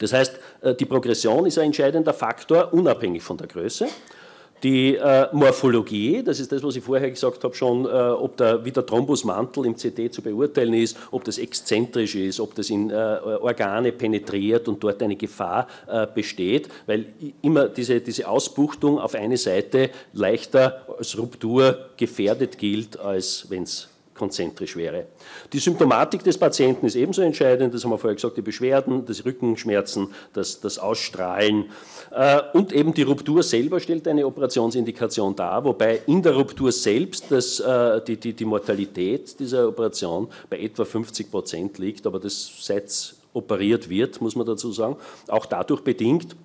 Das 0.00 0.12
heißt, 0.12 0.40
äh, 0.62 0.74
die 0.74 0.86
Progression 0.86 1.46
ist 1.46 1.58
ein 1.58 1.66
entscheidender 1.66 2.12
Faktor, 2.12 2.72
unabhängig 2.72 3.22
von 3.22 3.36
der 3.36 3.46
Größe. 3.46 3.86
Die 4.62 4.96
äh, 4.96 5.26
Morphologie, 5.32 6.22
das 6.22 6.38
ist 6.38 6.52
das, 6.52 6.62
was 6.62 6.76
ich 6.76 6.84
vorher 6.84 7.10
gesagt 7.10 7.42
habe, 7.44 7.54
schon, 7.54 7.86
äh, 7.86 7.88
ob 7.88 8.36
der, 8.36 8.62
wie 8.62 8.70
der 8.70 8.84
Thrombusmantel 8.84 9.64
im 9.64 9.74
CT 9.74 10.12
zu 10.12 10.20
beurteilen 10.20 10.74
ist, 10.74 10.98
ob 11.10 11.24
das 11.24 11.38
exzentrisch 11.38 12.14
ist, 12.14 12.40
ob 12.40 12.54
das 12.54 12.68
in 12.68 12.90
äh, 12.90 12.94
Organe 12.94 13.92
penetriert 13.92 14.68
und 14.68 14.82
dort 14.84 15.02
eine 15.02 15.16
Gefahr 15.16 15.66
äh, 15.86 16.06
besteht, 16.14 16.68
weil 16.86 17.06
immer 17.40 17.68
diese, 17.68 18.00
diese 18.00 18.28
Ausbuchtung 18.28 18.98
auf 18.98 19.14
eine 19.14 19.38
Seite 19.38 19.90
leichter 20.12 20.84
als 20.98 21.16
Ruptur 21.16 21.86
gefährdet 21.96 22.58
gilt, 22.58 23.00
als 23.00 23.46
wenn 23.48 23.62
es 23.62 23.88
konzentrisch 24.20 24.76
wäre. 24.76 25.06
Die 25.50 25.58
Symptomatik 25.58 26.22
des 26.22 26.36
Patienten 26.36 26.84
ist 26.84 26.94
ebenso 26.94 27.22
entscheidend, 27.22 27.72
das 27.72 27.82
haben 27.82 27.90
wir 27.90 27.98
vorher 27.98 28.14
gesagt, 28.14 28.36
die 28.36 28.42
Beschwerden, 28.42 29.06
das 29.06 29.24
Rückenschmerzen, 29.24 30.08
das, 30.34 30.60
das 30.60 30.78
Ausstrahlen 30.78 31.70
äh, 32.10 32.40
und 32.52 32.72
eben 32.74 32.92
die 32.92 33.02
Ruptur 33.02 33.42
selber 33.42 33.80
stellt 33.80 34.06
eine 34.06 34.26
Operationsindikation 34.26 35.34
dar, 35.34 35.64
wobei 35.64 36.02
in 36.06 36.22
der 36.22 36.34
Ruptur 36.34 36.70
selbst 36.70 37.24
das, 37.30 37.60
äh, 37.60 38.02
die, 38.06 38.18
die, 38.18 38.34
die 38.34 38.44
Mortalität 38.44 39.40
dieser 39.40 39.66
Operation 39.68 40.28
bei 40.50 40.60
etwa 40.60 40.84
50 40.84 41.30
Prozent 41.30 41.78
liegt, 41.78 42.06
aber 42.06 42.20
das 42.20 42.50
seit 42.60 43.14
operiert 43.32 43.88
wird, 43.88 44.20
muss 44.20 44.36
man 44.36 44.46
dazu 44.46 44.70
sagen, 44.70 44.96
auch 45.28 45.46
dadurch 45.46 45.80
bedingt, 45.80 46.36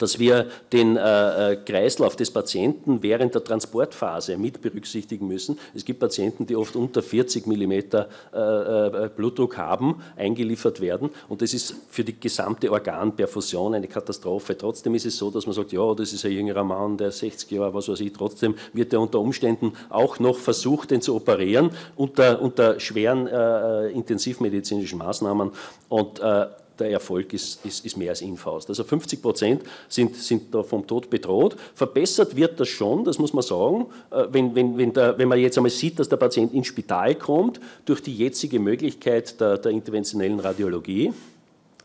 dass 0.00 0.18
wir 0.18 0.46
den 0.72 0.96
äh, 0.96 1.52
äh, 1.52 1.56
Kreislauf 1.56 2.16
des 2.16 2.30
Patienten 2.30 3.02
während 3.02 3.34
der 3.34 3.44
Transportphase 3.44 4.36
mit 4.36 4.60
berücksichtigen 4.60 5.28
müssen. 5.28 5.58
Es 5.74 5.84
gibt 5.84 6.00
Patienten, 6.00 6.46
die 6.46 6.56
oft 6.56 6.74
unter 6.76 7.02
40 7.02 7.46
mm 7.46 7.72
äh, 7.72 9.10
Blutdruck 9.14 9.56
haben, 9.56 10.02
eingeliefert 10.16 10.80
werden 10.80 11.10
und 11.28 11.42
das 11.42 11.54
ist 11.54 11.74
für 11.90 12.04
die 12.04 12.18
gesamte 12.18 12.72
Organperfusion 12.72 13.74
eine 13.74 13.88
Katastrophe. 13.88 14.56
Trotzdem 14.56 14.94
ist 14.94 15.06
es 15.06 15.16
so, 15.16 15.30
dass 15.30 15.46
man 15.46 15.54
sagt, 15.54 15.72
ja, 15.72 15.94
das 15.94 16.12
ist 16.12 16.24
ein 16.24 16.32
jüngerer 16.32 16.64
Mann, 16.64 16.96
der 16.96 17.10
60 17.10 17.50
Jahre, 17.50 17.74
was 17.74 17.88
weiß 17.88 18.00
ich, 18.00 18.12
trotzdem 18.12 18.54
wird 18.72 18.92
er 18.92 19.00
unter 19.00 19.20
Umständen 19.20 19.72
auch 19.88 20.18
noch 20.18 20.36
versucht, 20.36 20.90
den 20.90 21.02
zu 21.02 21.14
operieren 21.14 21.70
unter, 21.96 22.40
unter 22.40 22.80
schweren 22.80 23.26
äh, 23.26 23.88
intensivmedizinischen 23.88 24.98
Maßnahmen 24.98 25.50
und 25.88 26.20
äh, 26.20 26.46
der 26.80 26.90
Erfolg 26.90 27.32
ist, 27.32 27.64
ist, 27.64 27.84
ist, 27.84 27.96
mehr 27.96 28.10
als 28.10 28.22
infaust. 28.22 28.68
Also 28.68 28.82
50 28.82 29.22
Prozent 29.22 29.62
sind, 29.88 30.16
sind 30.16 30.54
da 30.54 30.62
vom 30.62 30.86
Tod 30.86 31.10
bedroht. 31.10 31.56
Verbessert 31.74 32.34
wird 32.34 32.58
das 32.58 32.68
schon, 32.68 33.04
das 33.04 33.18
muss 33.18 33.32
man 33.32 33.42
sagen, 33.42 33.86
äh, 34.10 34.24
wenn, 34.30 34.54
wenn, 34.54 34.76
wenn, 34.78 34.92
der, 34.92 35.18
wenn 35.18 35.28
man 35.28 35.38
jetzt 35.38 35.56
einmal 35.56 35.70
sieht, 35.70 35.98
dass 35.98 36.08
der 36.08 36.16
Patient 36.16 36.52
ins 36.54 36.66
Spital 36.66 37.14
kommt, 37.14 37.60
durch 37.84 38.02
die 38.02 38.16
jetzige 38.16 38.58
Möglichkeit 38.58 39.40
der, 39.40 39.58
der 39.58 39.72
interventionellen 39.72 40.40
Radiologie 40.40 41.12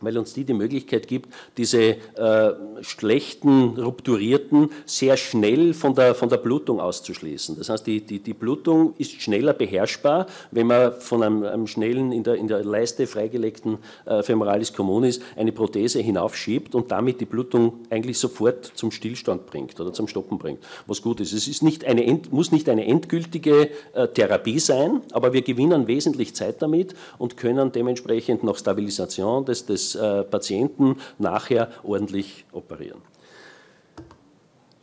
weil 0.02 0.18
uns 0.18 0.34
die 0.34 0.44
die 0.44 0.54
Möglichkeit 0.54 1.08
gibt, 1.08 1.34
diese 1.58 1.82
äh, 1.82 2.52
schlechten, 2.82 3.80
rupturierten 3.80 4.70
sehr 4.86 5.18
schnell 5.18 5.74
von 5.74 5.96
der, 5.96 6.16
von 6.16 6.30
der 6.30 6.38
Blutung 6.38 6.80
auszuschließen. 6.80 7.58
Das 7.58 7.70
heißt, 7.70 7.86
die, 7.88 8.02
die, 8.02 8.20
die 8.20 8.34
Blutung 8.34 8.94
ist 8.98 9.22
schneller 9.22 9.54
beherrschbar, 9.54 10.28
wenn 10.52 10.68
man 10.68 10.94
von 11.00 11.24
einem, 11.24 11.44
einem 11.44 11.68
schnellen, 11.68 12.12
in 12.12 12.24
der, 12.24 12.36
in 12.36 12.48
der 12.48 12.64
Leiste 12.64 13.08
freigelegten 13.08 13.78
äh, 14.06 14.24
Femoralis 14.24 14.74
communis 14.74 15.20
eine 15.36 15.52
Prothese 15.52 16.00
hinaufschiebt 16.00 16.76
und 16.76 16.92
damit 16.92 17.22
die 17.22 17.26
Blutung 17.26 17.86
eigentlich 17.90 18.20
sofort 18.20 18.66
zum 18.76 18.92
Stillstand 18.92 19.46
bringt 19.46 19.80
oder 19.80 19.94
zum 19.94 20.08
Stoppen 20.08 20.38
bringt, 20.38 20.60
was 20.88 21.02
gut 21.02 21.20
ist. 21.20 21.34
Es 21.34 21.48
ist 21.48 21.64
nicht 21.64 21.86
eine, 21.86 22.20
muss 22.32 22.52
nicht 22.52 22.70
eine 22.70 22.86
endgültige 22.86 23.70
äh, 23.94 24.08
Therapie 24.08 24.60
sein, 24.60 25.02
aber 25.12 25.34
wir 25.34 25.42
gewinnen 25.42 25.88
wesentlich 25.88 26.36
Zeit 26.36 26.62
damit 26.62 26.96
und 27.18 27.38
können 27.38 27.72
dementsprechend 27.72 28.44
nach 28.44 28.58
Stabilisation 28.58 29.46
des, 29.46 29.66
des 29.66 29.85
äh, 29.94 30.24
Patienten 30.24 30.98
nachher 31.20 31.70
ordentlich 31.84 32.46
operieren. 32.52 33.02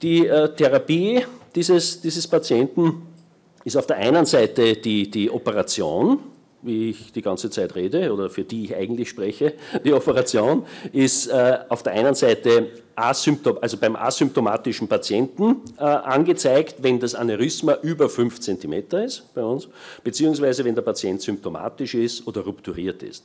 Die 0.03 0.27
äh, 0.27 0.55
Therapie 0.55 1.25
dieses, 1.55 2.01
dieses 2.01 2.27
Patienten 2.27 3.03
ist 3.65 3.77
auf 3.77 3.87
der 3.87 3.97
einen 3.97 4.27
Seite 4.27 4.75
die, 4.75 5.11
die 5.11 5.31
Operation, 5.31 6.19
wie 6.63 6.91
ich 6.91 7.13
die 7.13 7.23
ganze 7.23 7.51
Zeit 7.51 7.75
rede 7.75 8.13
oder 8.13 8.31
für 8.31 8.45
die 8.45 8.65
ich 8.65 8.77
eigentlich 8.77 9.09
spreche, 9.09 9.55
die 9.85 9.93
Operation 9.93 10.65
ist 10.93 11.27
äh, 11.27 11.59
auf 11.69 11.83
der 11.83 11.93
einen 11.93 12.15
Seite 12.15 12.69
also 12.95 13.79
beim 13.79 13.97
asymptomatischen 13.97 14.87
Patienten 14.87 15.63
äh, 15.79 15.83
angezeigt, 15.83 16.77
wenn 16.81 17.01
das 17.01 17.15
Aneurysma 17.15 17.79
über 17.83 18.09
5 18.09 18.39
cm 18.39 18.85
ist 19.05 19.35
bei 19.35 19.43
uns, 19.43 19.69
beziehungsweise 20.05 20.65
wenn 20.65 20.75
der 20.75 20.83
Patient 20.83 21.21
symptomatisch 21.21 21.95
ist 21.95 22.27
oder 22.27 22.43
rupturiert 22.43 23.03
ist. 23.03 23.25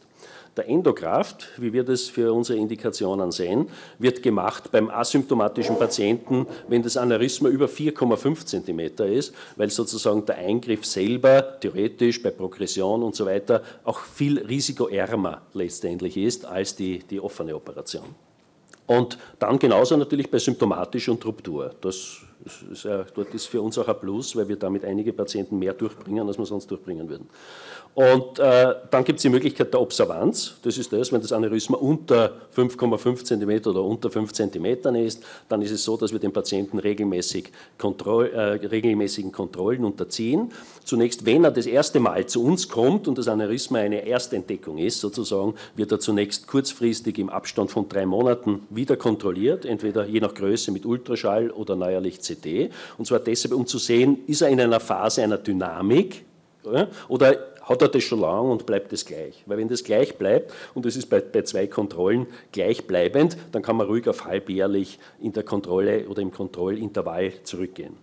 Der 0.57 0.67
Endokraft, 0.67 1.49
wie 1.57 1.71
wir 1.71 1.83
das 1.83 2.07
für 2.07 2.33
unsere 2.33 2.57
Indikationen 2.57 3.31
sehen, 3.31 3.69
wird 3.99 4.23
gemacht 4.23 4.71
beim 4.71 4.89
asymptomatischen 4.89 5.77
Patienten, 5.77 6.47
wenn 6.67 6.81
das 6.81 6.97
Aneurysma 6.97 7.49
über 7.49 7.67
4,5 7.67 8.45
cm 8.45 9.07
ist, 9.07 9.35
weil 9.55 9.69
sozusagen 9.69 10.25
der 10.25 10.37
Eingriff 10.39 10.83
selber 10.83 11.59
theoretisch 11.59 12.23
bei 12.23 12.31
Progression 12.31 13.03
und 13.03 13.15
so 13.15 13.27
weiter 13.27 13.61
auch 13.83 13.99
viel 13.99 14.39
risikoärmer 14.39 15.43
letztendlich 15.53 16.17
ist 16.17 16.43
als 16.45 16.75
die, 16.75 16.99
die 16.99 17.19
offene 17.19 17.55
Operation. 17.55 18.15
Und 18.87 19.19
dann 19.37 19.59
genauso 19.59 19.95
natürlich 19.95 20.31
bei 20.31 20.39
symptomatisch 20.39 21.07
und 21.09 21.23
Ruptur. 21.23 21.75
Das 21.81 22.21
ist, 22.45 22.63
ist, 22.71 22.85
dort 22.85 23.33
ist 23.33 23.47
für 23.47 23.61
uns 23.61 23.77
auch 23.77 23.87
ein 23.87 23.99
Plus, 23.99 24.35
weil 24.35 24.47
wir 24.47 24.55
damit 24.55 24.85
einige 24.85 25.13
Patienten 25.13 25.59
mehr 25.59 25.73
durchbringen, 25.73 26.27
als 26.27 26.37
wir 26.37 26.45
sonst 26.45 26.69
durchbringen 26.69 27.09
würden. 27.09 27.27
Und 27.97 28.37
äh, 28.37 28.75
dann 28.91 29.03
gibt 29.03 29.17
es 29.17 29.23
die 29.23 29.29
Möglichkeit 29.29 29.73
der 29.73 29.81
Observanz. 29.81 30.53
Das 30.61 30.77
ist 30.77 30.93
das, 30.93 31.11
wenn 31.11 31.19
das 31.19 31.31
Aneurysma 31.31 31.77
unter 31.77 32.31
5,5 32.55 33.23
cm 33.23 33.67
oder 33.67 33.83
unter 33.83 34.11
5 34.11 34.33
cm 34.33 34.65
ist, 34.97 35.23
dann 35.49 35.63
ist 35.63 35.71
es 35.71 35.83
so, 35.83 35.97
dass 35.97 36.11
wir 36.11 36.19
den 36.19 36.31
Patienten 36.31 36.77
regelmäßig 36.77 37.51
Kontroll, 37.79 38.27
äh, 38.27 38.67
regelmäßigen 38.67 39.31
Kontrollen 39.31 39.83
unterziehen. 39.83 40.51
Zunächst, 40.83 41.25
wenn 41.25 41.43
er 41.43 41.49
das 41.49 41.65
erste 41.65 41.99
Mal 41.99 42.27
zu 42.27 42.43
uns 42.43 42.69
kommt 42.69 43.07
und 43.07 43.17
das 43.17 43.27
Aneurysma 43.27 43.79
eine 43.79 44.05
Erstentdeckung 44.05 44.77
ist, 44.77 44.99
sozusagen, 44.99 45.55
wird 45.75 45.91
er 45.91 45.99
zunächst 45.99 46.45
kurzfristig 46.45 47.17
im 47.17 47.31
Abstand 47.31 47.71
von 47.71 47.89
drei 47.89 48.05
Monaten 48.05 48.61
wieder 48.69 48.95
kontrolliert, 48.95 49.65
entweder 49.65 50.05
je 50.05 50.19
nach 50.19 50.35
Größe 50.35 50.71
mit 50.71 50.85
Ultraschall 50.85 51.49
oder 51.49 51.75
neuerlich 51.75 52.21
CT. 52.27 52.73
Und 52.97 53.05
zwar 53.05 53.19
deshalb, 53.19 53.53
um 53.53 53.65
zu 53.65 53.77
sehen, 53.77 54.19
ist 54.27 54.41
er 54.41 54.49
in 54.49 54.59
einer 54.59 54.79
Phase 54.79 55.23
einer 55.23 55.37
Dynamik 55.37 56.25
oder 57.07 57.37
hat 57.67 57.81
er 57.81 57.89
das 57.89 58.03
schon 58.03 58.21
lange 58.21 58.49
und 58.49 58.65
bleibt 58.65 58.93
es 58.93 59.05
gleich. 59.05 59.43
Weil 59.45 59.57
wenn 59.57 59.67
das 59.67 59.83
gleich 59.83 60.17
bleibt, 60.17 60.53
und 60.73 60.85
es 60.85 60.95
ist 60.95 61.07
bei, 61.07 61.19
bei 61.19 61.41
zwei 61.41 61.67
Kontrollen 61.67 62.27
gleichbleibend, 62.51 63.37
dann 63.51 63.61
kann 63.61 63.75
man 63.75 63.87
ruhig 63.87 64.07
auf 64.07 64.25
halbjährlich 64.25 64.99
in 65.19 65.33
der 65.33 65.43
Kontrolle 65.43 66.07
oder 66.07 66.21
im 66.21 66.31
Kontrollintervall 66.31 67.33
zurückgehen. 67.43 67.97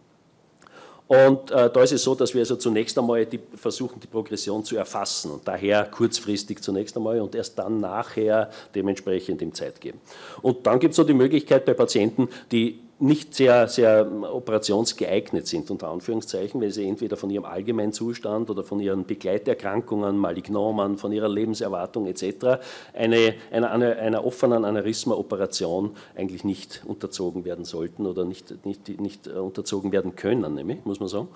Und 1.07 1.51
äh, 1.51 1.71
da 1.71 1.83
ist 1.83 1.93
es 1.93 2.03
so, 2.03 2.15
dass 2.15 2.33
wir 2.33 2.41
also 2.41 2.57
zunächst 2.57 2.99
einmal 2.99 3.27
die, 3.27 3.39
versuchen, 3.57 4.01
die 4.01 4.07
Progression 4.07 4.65
zu 4.65 4.77
erfassen 4.77 5.31
und 5.31 5.47
daher 5.47 5.85
kurzfristig 5.85 6.63
zunächst 6.63 6.97
einmal 6.97 7.21
und 7.21 7.35
erst 7.35 7.59
dann 7.59 7.81
nachher 7.81 8.51
dementsprechend 8.75 9.43
im 9.43 9.53
Zeit 9.53 9.83
geben. 9.83 10.01
Und 10.41 10.67
dann 10.67 10.79
gibt 10.79 10.93
es 10.93 10.97
so 10.97 11.05
die 11.05 11.13
Möglichkeit 11.13 11.67
bei 11.67 11.75
Patienten, 11.75 12.29
die 12.51 12.81
nicht 13.01 13.35
sehr, 13.35 13.67
sehr 13.67 14.09
operationsgeeignet 14.33 15.47
sind, 15.47 15.71
unter 15.71 15.89
Anführungszeichen, 15.89 16.61
weil 16.61 16.71
sie 16.71 16.89
entweder 16.89 17.17
von 17.17 17.29
ihrem 17.29 17.45
allgemeinen 17.45 17.93
Zustand 17.93 18.51
oder 18.51 18.63
von 18.63 18.79
ihren 18.79 19.05
Begleiterkrankungen, 19.05 20.17
Malignomen, 20.17 20.97
von 20.97 21.11
ihrer 21.11 21.29
Lebenserwartung 21.29 22.07
etc. 22.07 22.61
eine, 22.93 23.35
einer, 23.51 23.71
einer, 23.71 23.97
einer 23.97 24.25
offenen 24.25 24.65
Aneurysma-Operation 24.65 25.97
eigentlich 26.15 26.45
nicht 26.45 26.83
unterzogen 26.87 27.45
werden 27.45 27.65
sollten 27.65 28.07
oder 28.07 28.25
nicht, 28.25 28.65
nicht, 28.65 29.01
nicht 29.01 29.27
unterzogen 29.27 29.91
werden 29.91 30.15
können, 30.15 30.55
nämlich, 30.55 30.85
muss 30.85 31.01
man 31.01 31.09
sagen. 31.09 31.29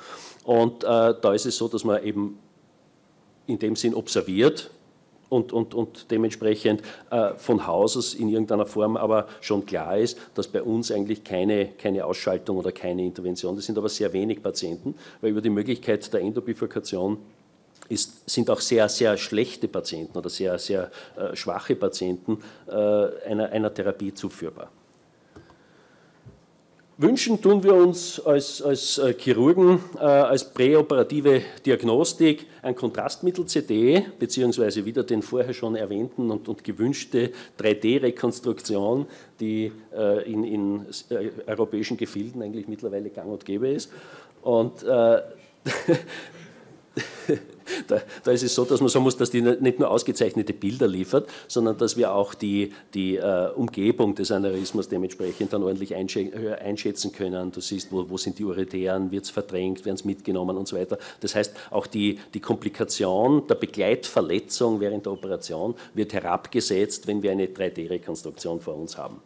Und 0.44 0.84
äh, 0.84 1.14
da 1.20 1.34
ist 1.34 1.46
es 1.46 1.56
so, 1.56 1.66
dass 1.66 1.82
man 1.84 2.02
eben 2.04 2.38
in 3.46 3.58
dem 3.58 3.74
Sinn 3.74 3.94
observiert, 3.94 4.70
und, 5.28 5.52
und, 5.52 5.74
und 5.74 6.10
dementsprechend 6.10 6.82
äh, 7.10 7.34
von 7.36 7.66
Haus 7.66 7.96
aus 7.96 8.14
in 8.14 8.28
irgendeiner 8.28 8.66
Form 8.66 8.96
aber 8.96 9.28
schon 9.40 9.66
klar 9.66 9.98
ist, 9.98 10.18
dass 10.34 10.48
bei 10.48 10.62
uns 10.62 10.90
eigentlich 10.90 11.24
keine, 11.24 11.66
keine 11.78 12.04
Ausschaltung 12.04 12.56
oder 12.56 12.72
keine 12.72 13.04
Intervention, 13.04 13.56
das 13.56 13.66
sind 13.66 13.78
aber 13.78 13.88
sehr 13.88 14.12
wenig 14.12 14.42
Patienten, 14.42 14.94
weil 15.20 15.30
über 15.30 15.40
die 15.40 15.50
Möglichkeit 15.50 16.12
der 16.12 16.20
Endobifurkation 16.20 17.18
ist, 17.88 18.28
sind 18.28 18.50
auch 18.50 18.60
sehr, 18.60 18.88
sehr 18.88 19.16
schlechte 19.16 19.68
Patienten 19.68 20.18
oder 20.18 20.28
sehr, 20.28 20.58
sehr 20.58 20.90
äh, 21.16 21.34
schwache 21.34 21.74
Patienten 21.74 22.38
äh, 22.66 22.72
einer, 22.72 23.50
einer 23.50 23.72
Therapie 23.72 24.12
zuführbar. 24.12 24.70
Wünschen 27.00 27.40
tun 27.40 27.62
wir 27.62 27.74
uns 27.74 28.18
als, 28.18 28.60
als 28.60 28.98
äh, 28.98 29.14
Chirurgen 29.16 29.78
äh, 29.94 30.00
als 30.00 30.52
präoperative 30.52 31.42
Diagnostik 31.64 32.46
ein 32.60 32.74
Kontrastmittel-CD, 32.74 34.04
beziehungsweise 34.18 34.84
wieder 34.84 35.04
den 35.04 35.22
vorher 35.22 35.54
schon 35.54 35.76
erwähnten 35.76 36.32
und, 36.32 36.48
und 36.48 36.64
gewünschte 36.64 37.30
3D-Rekonstruktion, 37.60 39.06
die 39.38 39.70
äh, 39.96 40.28
in, 40.28 40.42
in 40.42 40.86
äh, 41.10 41.30
europäischen 41.46 41.96
Gefilden 41.96 42.42
eigentlich 42.42 42.66
mittlerweile 42.66 43.10
gang 43.10 43.28
und 43.28 43.44
gäbe 43.44 43.68
ist. 43.68 43.92
Und 44.42 44.82
äh, 44.82 45.22
da, 47.86 48.00
da, 48.24 48.30
ist 48.30 48.42
es 48.42 48.54
so, 48.54 48.64
dass 48.64 48.80
man 48.80 48.88
sagen 48.88 49.04
muss, 49.04 49.16
dass 49.16 49.30
die 49.30 49.42
nicht 49.42 49.78
nur 49.78 49.90
ausgezeichnete 49.90 50.52
Bilder 50.52 50.88
liefert, 50.88 51.28
sondern 51.46 51.76
dass 51.78 51.96
wir 51.96 52.12
auch 52.12 52.34
die, 52.34 52.72
die 52.94 53.16
äh, 53.16 53.50
Umgebung 53.54 54.14
des 54.14 54.30
Aneurysmas 54.30 54.88
dementsprechend 54.88 55.52
dann 55.52 55.62
ordentlich 55.62 55.92
äh, 55.92 56.54
einschätzen 56.62 57.12
können. 57.12 57.52
Du 57.52 57.60
siehst, 57.60 57.92
wo, 57.92 58.08
wo 58.08 58.16
sind 58.16 58.38
die 58.38 58.44
Uretären, 58.44 59.10
wird 59.10 59.24
es 59.24 59.30
verdrängt, 59.30 59.84
werden 59.84 59.96
es 59.96 60.04
mitgenommen 60.04 60.56
und 60.56 60.68
so 60.68 60.76
weiter. 60.76 60.98
Das 61.20 61.34
heißt, 61.34 61.54
auch 61.70 61.86
die, 61.86 62.18
die 62.34 62.40
Komplikation 62.40 63.46
der 63.46 63.56
Begleitverletzung 63.56 64.80
während 64.80 65.06
der 65.06 65.12
Operation 65.12 65.74
wird 65.94 66.12
herabgesetzt, 66.12 67.06
wenn 67.06 67.22
wir 67.22 67.32
eine 67.32 67.46
3D-Rekonstruktion 67.46 68.60
vor 68.60 68.76
uns 68.76 68.96
haben. 68.96 69.20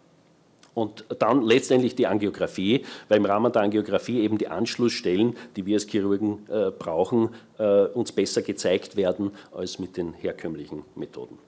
Und 0.74 1.04
dann 1.18 1.42
letztendlich 1.42 1.94
die 1.94 2.06
Angiografie, 2.06 2.84
weil 3.08 3.18
im 3.18 3.26
Rahmen 3.26 3.52
der 3.52 3.62
Angiografie 3.62 4.20
eben 4.20 4.38
die 4.38 4.48
Anschlussstellen, 4.48 5.36
die 5.56 5.66
wir 5.66 5.76
als 5.76 5.86
Chirurgen 5.86 6.46
äh, 6.48 6.70
brauchen, 6.70 7.30
äh, 7.58 7.84
uns 7.86 8.12
besser 8.12 8.42
gezeigt 8.42 8.96
werden 8.96 9.32
als 9.52 9.78
mit 9.78 9.96
den 9.96 10.14
herkömmlichen 10.14 10.84
Methoden. 10.94 11.38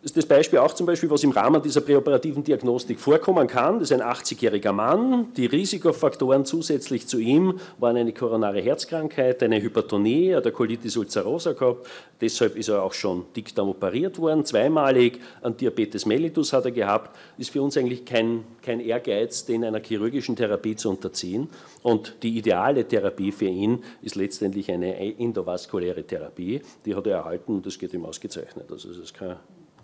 Ist 0.00 0.16
das 0.16 0.26
Beispiel 0.26 0.60
auch 0.60 0.74
zum 0.74 0.86
Beispiel, 0.86 1.10
was 1.10 1.24
im 1.24 1.32
Rahmen 1.32 1.60
dieser 1.60 1.80
präoperativen 1.80 2.44
Diagnostik 2.44 3.00
vorkommen 3.00 3.48
kann. 3.48 3.80
Das 3.80 3.90
ist 3.90 4.00
ein 4.00 4.06
80-jähriger 4.06 4.70
Mann. 4.70 5.32
Die 5.36 5.46
Risikofaktoren 5.46 6.44
zusätzlich 6.44 7.08
zu 7.08 7.18
ihm 7.18 7.58
waren 7.78 7.96
eine 7.96 8.12
koronare 8.12 8.60
Herzkrankheit, 8.60 9.42
eine 9.42 9.60
Hypertonie, 9.60 10.36
hat 10.36 10.44
eine 10.44 10.52
Colitis 10.52 10.96
ulcerosa 10.96 11.52
gehabt. 11.52 11.88
Deshalb 12.20 12.56
ist 12.56 12.68
er 12.68 12.84
auch 12.84 12.92
schon 12.92 13.24
dickdarm 13.34 13.70
operiert 13.70 14.20
worden, 14.20 14.44
zweimalig. 14.44 15.18
Ein 15.42 15.56
Diabetes 15.56 16.06
mellitus 16.06 16.52
hat 16.52 16.66
er 16.66 16.70
gehabt. 16.70 17.16
Ist 17.36 17.50
für 17.50 17.60
uns 17.60 17.76
eigentlich 17.76 18.04
kein, 18.04 18.44
kein 18.62 18.78
Ehrgeiz, 18.78 19.46
den 19.46 19.64
einer 19.64 19.80
chirurgischen 19.80 20.36
Therapie 20.36 20.76
zu 20.76 20.90
unterziehen. 20.90 21.48
Und 21.82 22.14
die 22.22 22.38
ideale 22.38 22.86
Therapie 22.86 23.32
für 23.32 23.46
ihn 23.46 23.82
ist 24.02 24.14
letztendlich 24.14 24.70
eine 24.70 24.96
endovaskuläre 25.18 26.04
Therapie. 26.04 26.62
Die 26.84 26.94
hat 26.94 27.08
er 27.08 27.16
erhalten 27.16 27.56
und 27.56 27.66
das 27.66 27.76
geht 27.80 27.92
ihm 27.94 28.04
ausgezeichnet. 28.04 28.70
Also 28.70 28.90
das 28.90 28.98
ist 28.98 29.14
kein 29.14 29.36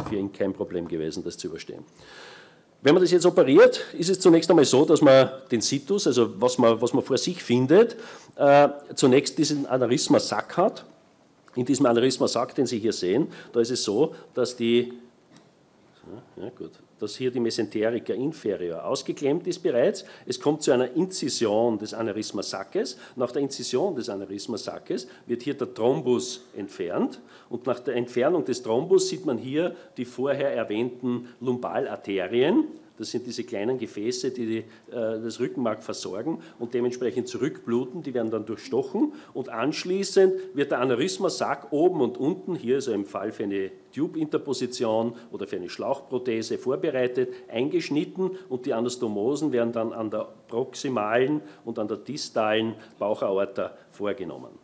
für 0.09 0.17
ihn 0.17 0.33
kein 0.33 0.53
Problem 0.53 0.89
gewesen, 0.89 1.23
das 1.25 1.39
zu 1.39 1.49
überstehen. 1.49 1.85
Wenn 2.85 2.93
man 2.93 3.03
das 3.03 3.13
jetzt 3.13 3.25
operiert, 3.25 3.81
ist 3.97 4.11
es 4.11 4.21
zunächst 4.21 4.51
einmal 4.51 4.67
so, 4.67 4.85
dass 4.85 5.01
man 5.01 5.31
den 5.51 5.63
Situs, 5.63 6.07
also 6.07 6.39
was 6.39 6.59
man, 6.59 6.79
was 6.83 6.93
man 6.93 7.03
vor 7.03 7.17
sich 7.17 7.43
findet, 7.43 7.97
äh, 8.37 8.69
zunächst 8.95 9.39
diesen 9.39 9.65
Aneurysma-Sack 9.65 10.59
hat. 10.59 10.85
In 11.57 11.65
diesem 11.65 11.87
Aneurysma-Sack, 11.87 12.55
den 12.55 12.67
Sie 12.67 12.79
hier 12.79 12.93
sehen, 12.93 13.29
da 13.53 13.61
ist 13.61 13.71
es 13.71 13.85
so, 13.85 14.15
dass 14.35 14.57
die, 14.57 14.93
ja 16.37 16.51
gut, 16.51 16.73
dass 16.99 17.17
hier 17.17 17.31
die 17.31 17.41
Mesenterica 17.41 18.13
inferior 18.13 18.85
ausgeklemmt 18.85 19.47
ist 19.47 19.61
bereits. 19.63 20.05
Es 20.27 20.39
kommt 20.41 20.63
zu 20.63 20.73
einer 20.73 20.93
Inzision 20.93 21.79
des 21.79 21.95
Aneurysmasackes. 21.95 22.99
Nach 23.17 23.31
der 23.31 23.43
Inzision 23.43 23.95
des 23.95 24.09
Aneurysmasackes 24.09 25.09
wird 25.27 25.43
hier 25.43 25.55
der 25.55 25.73
Thrombus 25.73 26.45
entfernt 26.57 27.21
und 27.49 27.67
nach 27.67 27.81
der 27.81 27.97
Entfernung 27.97 28.45
des 28.45 28.63
Thrombus 28.63 29.09
sieht 29.09 29.25
man 29.25 29.39
hier 29.39 29.75
die 29.97 30.05
vorher 30.05 30.55
erwähnten 30.55 31.29
Lumbalarterien. 31.41 32.69
Das 32.97 33.11
sind 33.11 33.27
diese 33.27 33.43
kleinen 33.43 33.79
Gefäße, 33.79 34.31
die, 34.31 34.59
äh, 34.59 34.65
das 34.91 35.41
Rückenmark 35.41 35.83
versorgen 35.83 36.41
und 36.59 36.75
dementsprechend 36.75 37.27
zurückbluten. 37.27 38.03
Die 38.03 38.15
werden 38.15 38.31
dann 38.31 38.47
durchstochen 38.47 39.15
und 39.33 39.49
anschließend 39.49 40.33
wird 40.55 40.71
der 40.71 40.81
Aneurysmasack 40.81 41.73
oben 41.73 42.01
und 42.01 42.19
unten, 42.19 42.55
hier 42.55 42.77
also 42.77 42.93
im 42.93 43.07
Fall 43.07 43.33
für 43.33 43.45
eine 43.45 43.73
Tube-Interposition 43.93 45.15
oder 45.33 45.47
für 45.47 45.57
eine 45.57 45.69
Schlauchprothese 45.69 46.59
vorbereitet, 46.59 47.33
eingeschnitten 47.49 48.31
und 48.49 48.67
die 48.67 48.75
Anastomosen 48.75 49.51
werden 49.51 49.73
dann 49.73 49.93
an 49.93 50.11
der 50.11 50.29
proximalen 50.49 51.41
und 51.65 51.79
an 51.79 51.89
der 51.89 51.97
distalen 51.97 52.75
Bauchaorta 52.99 53.77
vorgenommen. 53.91 54.64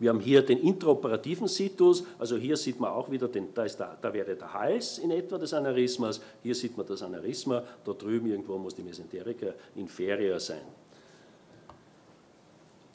Wir 0.00 0.08
haben 0.08 0.18
hier 0.18 0.40
den 0.40 0.58
intraoperativen 0.58 1.46
Situs, 1.46 2.04
also 2.18 2.36
hier 2.36 2.56
sieht 2.56 2.80
man 2.80 2.90
auch 2.90 3.10
wieder, 3.10 3.28
den, 3.28 3.52
da, 3.52 3.66
der, 3.66 3.98
da, 4.00 4.12
wäre 4.14 4.34
der 4.34 4.52
Hals 4.54 4.98
in 4.98 5.10
etwa 5.10 5.36
des 5.36 5.52
Aneurysmas, 5.52 6.22
hier 6.42 6.54
sieht 6.54 6.74
man 6.76 6.86
das 6.86 7.02
Aneurysma, 7.02 7.62
da 7.84 7.92
drüben 7.92 8.30
irgendwo 8.30 8.56
muss 8.56 8.74
die 8.74 8.82
Mesenterica 8.82 9.48
inferior 9.76 10.40
sein. 10.40 10.62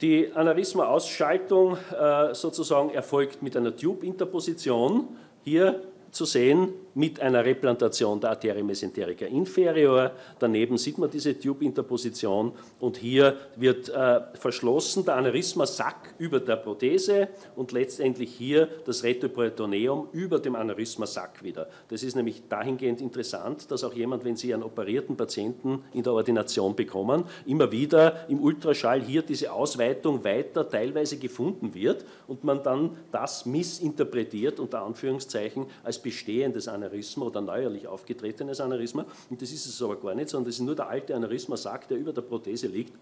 Die 0.01 0.31
Aneurysma-Ausschaltung 0.33 1.77
äh, 1.97 2.33
sozusagen 2.33 2.89
erfolgt 2.89 3.43
mit 3.43 3.55
einer 3.55 3.75
Tube-Interposition. 3.75 5.07
Hier 5.43 5.83
zu 6.11 6.25
sehen 6.25 6.73
mit 6.95 7.19
einer 7.19 7.43
Replantation 7.43 8.19
der 8.19 8.31
Arterie 8.31 8.63
mesenterica 8.63 9.25
inferior. 9.25 10.11
Daneben 10.39 10.77
sieht 10.77 10.97
man 10.97 11.09
diese 11.09 11.37
Tube-Interposition 11.37 12.53
und 12.79 12.97
hier 12.97 13.37
wird 13.57 13.89
äh, 13.89 14.21
verschlossen 14.33 15.03
der 15.03 15.17
Aneurysma-Sack 15.17 16.15
über 16.17 16.39
der 16.39 16.55
Prothese 16.55 17.27
und 17.55 17.73
letztendlich 17.73 18.33
hier 18.33 18.69
das 18.85 19.03
Retroperitoneum 19.03 20.07
über 20.13 20.39
dem 20.39 20.55
Aneurysma-Sack 20.55 21.43
wieder. 21.43 21.67
Das 21.89 22.01
ist 22.01 22.15
nämlich 22.15 22.43
dahingehend 22.47 23.01
interessant, 23.01 23.69
dass 23.69 23.83
auch 23.83 23.93
jemand, 23.93 24.23
wenn 24.23 24.37
Sie 24.37 24.53
einen 24.53 24.63
operierten 24.63 25.17
Patienten 25.17 25.83
in 25.93 26.03
der 26.03 26.13
Ordination 26.13 26.77
bekommen, 26.77 27.25
immer 27.45 27.71
wieder 27.73 28.25
im 28.29 28.41
Ultraschall 28.41 29.01
hier 29.01 29.21
diese 29.21 29.51
Ausweitung 29.51 30.23
weiter 30.23 30.69
teilweise 30.69 31.17
gefunden 31.17 31.73
wird 31.73 32.05
und 32.27 32.45
man 32.45 32.63
dann 32.63 32.91
das 33.11 33.45
missinterpretiert, 33.45 34.61
unter 34.61 34.81
Anführungszeichen, 34.81 35.65
als 35.83 35.99
bestehendes 35.99 36.69
Aneurysma 36.69 36.84
oder 37.21 37.41
neuerlich 37.41 37.87
aufgetretenes 37.87 38.59
Aneurysma. 38.59 39.05
Und 39.29 39.41
das 39.41 39.51
ist 39.51 39.65
es 39.65 39.81
aber 39.81 39.97
gar 39.97 40.15
nicht, 40.15 40.29
sondern 40.29 40.49
das 40.49 40.55
ist 40.55 40.61
nur 40.61 40.75
der 40.75 40.87
alte 40.87 41.15
Aneurysma-Sack, 41.15 41.87
der 41.87 41.97
über 41.97 42.13
der 42.13 42.21
Prothese 42.21 42.67
liegt 42.67 42.93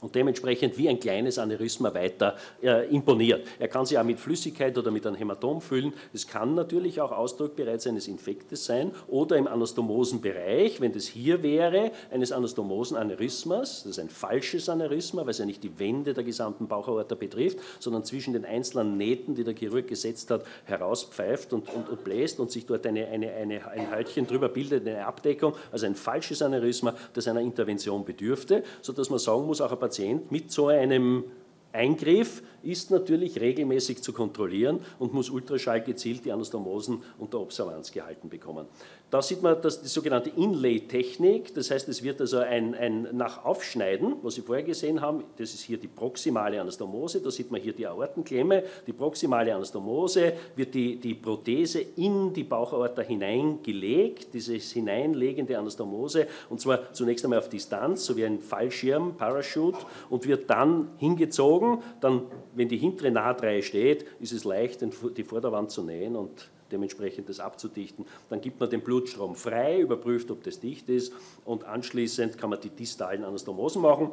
und 0.00 0.14
dementsprechend 0.14 0.78
wie 0.78 0.88
ein 0.88 1.00
kleines 1.00 1.38
Aneurysma 1.38 1.92
weiter 1.92 2.36
äh, 2.62 2.88
imponiert. 2.94 3.46
Er 3.58 3.68
kann 3.68 3.84
sich 3.84 3.98
auch 3.98 4.04
mit 4.04 4.20
Flüssigkeit 4.20 4.76
oder 4.78 4.90
mit 4.90 5.06
einem 5.06 5.16
Hämatom 5.16 5.60
füllen. 5.60 5.92
Es 6.12 6.26
kann 6.26 6.54
natürlich 6.54 7.00
auch 7.00 7.10
Ausdruck 7.10 7.56
bereits 7.56 7.86
eines 7.86 8.06
Infektes 8.06 8.64
sein 8.64 8.92
oder 9.08 9.36
im 9.36 9.48
Anastomosenbereich, 9.48 10.80
wenn 10.80 10.92
das 10.92 11.06
hier 11.06 11.42
wäre, 11.42 11.90
eines 12.12 12.30
Anastomosenaneurysmas. 12.30 13.82
Das 13.82 13.90
ist 13.90 13.98
ein 13.98 14.08
falsches 14.08 14.68
Aneurysma, 14.68 15.22
weil 15.22 15.30
es 15.30 15.38
ja 15.38 15.46
nicht 15.46 15.64
die 15.64 15.78
Wände 15.80 16.14
der 16.14 16.24
gesamten 16.24 16.68
Bauchaorta 16.68 17.16
betrifft, 17.16 17.58
sondern 17.80 18.04
zwischen 18.04 18.34
den 18.34 18.44
einzelnen 18.44 18.96
Nähten, 18.96 19.34
die 19.34 19.42
der 19.42 19.54
Chirurg 19.54 19.88
gesetzt 19.88 20.30
hat, 20.30 20.44
herauspfeift 20.64 21.52
und, 21.52 21.74
und, 21.74 21.88
und 21.88 22.04
bläst 22.04 22.38
und 22.38 22.52
sich 22.52 22.66
dort 22.66 22.86
eine, 22.86 23.08
eine, 23.08 23.32
eine, 23.32 23.68
ein 23.68 23.90
Hältchen 23.90 24.28
drüber 24.28 24.48
bildet, 24.48 24.86
eine 24.86 25.04
Abdeckung. 25.04 25.54
Also 25.72 25.86
ein 25.86 25.96
falsches 25.96 26.40
Aneurysma, 26.40 26.94
das 27.14 27.26
einer 27.26 27.40
Intervention 27.40 28.04
bedürfte, 28.04 28.62
sodass 28.80 29.10
man 29.10 29.18
sagen 29.18 29.44
muss, 29.44 29.60
auch 29.60 29.72
ein 29.72 29.87
Patient 29.88 30.30
mit 30.30 30.52
so 30.52 30.68
einem 30.68 31.24
Eingriff 31.72 32.42
ist 32.62 32.90
natürlich 32.90 33.40
regelmäßig 33.40 34.02
zu 34.02 34.12
kontrollieren 34.12 34.80
und 34.98 35.14
muss 35.14 35.30
Ultraschall 35.30 35.82
gezielt 35.82 36.24
die 36.24 36.32
Anastomosen 36.32 37.02
unter 37.18 37.40
Observanz 37.40 37.92
gehalten 37.92 38.28
bekommen. 38.28 38.66
Da 39.10 39.22
sieht 39.22 39.42
man 39.42 39.56
das, 39.62 39.80
die 39.80 39.88
sogenannte 39.88 40.28
Inlay-Technik, 40.36 41.54
das 41.54 41.70
heißt, 41.70 41.88
es 41.88 42.02
wird 42.02 42.20
also 42.20 42.38
ein, 42.38 42.74
ein 42.74 43.08
nach 43.12 43.42
Aufschneiden, 43.42 44.16
was 44.20 44.34
Sie 44.34 44.42
vorher 44.42 44.64
gesehen 44.64 45.00
haben, 45.00 45.24
das 45.38 45.54
ist 45.54 45.62
hier 45.62 45.78
die 45.78 45.88
proximale 45.88 46.60
Anastomose, 46.60 47.22
da 47.22 47.30
sieht 47.30 47.50
man 47.50 47.58
hier 47.58 47.72
die 47.72 47.86
Aortenklemme, 47.86 48.64
die 48.86 48.92
proximale 48.92 49.54
Anastomose, 49.54 50.34
wird 50.56 50.74
die, 50.74 50.96
die 50.96 51.14
Prothese 51.14 51.80
in 51.96 52.34
die 52.34 52.44
Bauchaorta 52.44 53.00
hineingelegt, 53.00 54.34
dieses 54.34 54.72
hineinlegende 54.72 55.58
Anastomose, 55.58 56.26
und 56.50 56.60
zwar 56.60 56.92
zunächst 56.92 57.24
einmal 57.24 57.38
auf 57.38 57.48
Distanz, 57.48 58.04
so 58.04 58.14
wie 58.14 58.26
ein 58.26 58.40
Fallschirm, 58.40 59.16
Parachute, 59.16 59.78
und 60.10 60.26
wird 60.26 60.50
dann 60.50 60.90
hingezogen, 60.98 61.78
dann, 62.02 62.22
wenn 62.58 62.68
die 62.68 62.76
hintere 62.76 63.12
Nahtreihe 63.12 63.62
steht, 63.62 64.04
ist 64.18 64.32
es 64.32 64.42
leicht, 64.42 64.84
die 65.16 65.22
Vorderwand 65.22 65.70
zu 65.70 65.84
nähen 65.84 66.16
und 66.16 66.50
dementsprechend 66.72 67.28
das 67.28 67.38
abzudichten. 67.38 68.04
Dann 68.28 68.40
gibt 68.40 68.58
man 68.58 68.68
den 68.68 68.80
Blutstrom 68.80 69.36
frei, 69.36 69.78
überprüft, 69.80 70.30
ob 70.32 70.42
das 70.42 70.58
dicht 70.58 70.88
ist 70.88 71.12
und 71.44 71.64
anschließend 71.64 72.36
kann 72.36 72.50
man 72.50 72.60
die 72.60 72.70
distalen 72.70 73.22
Anastomosen 73.22 73.80
machen. 73.80 74.10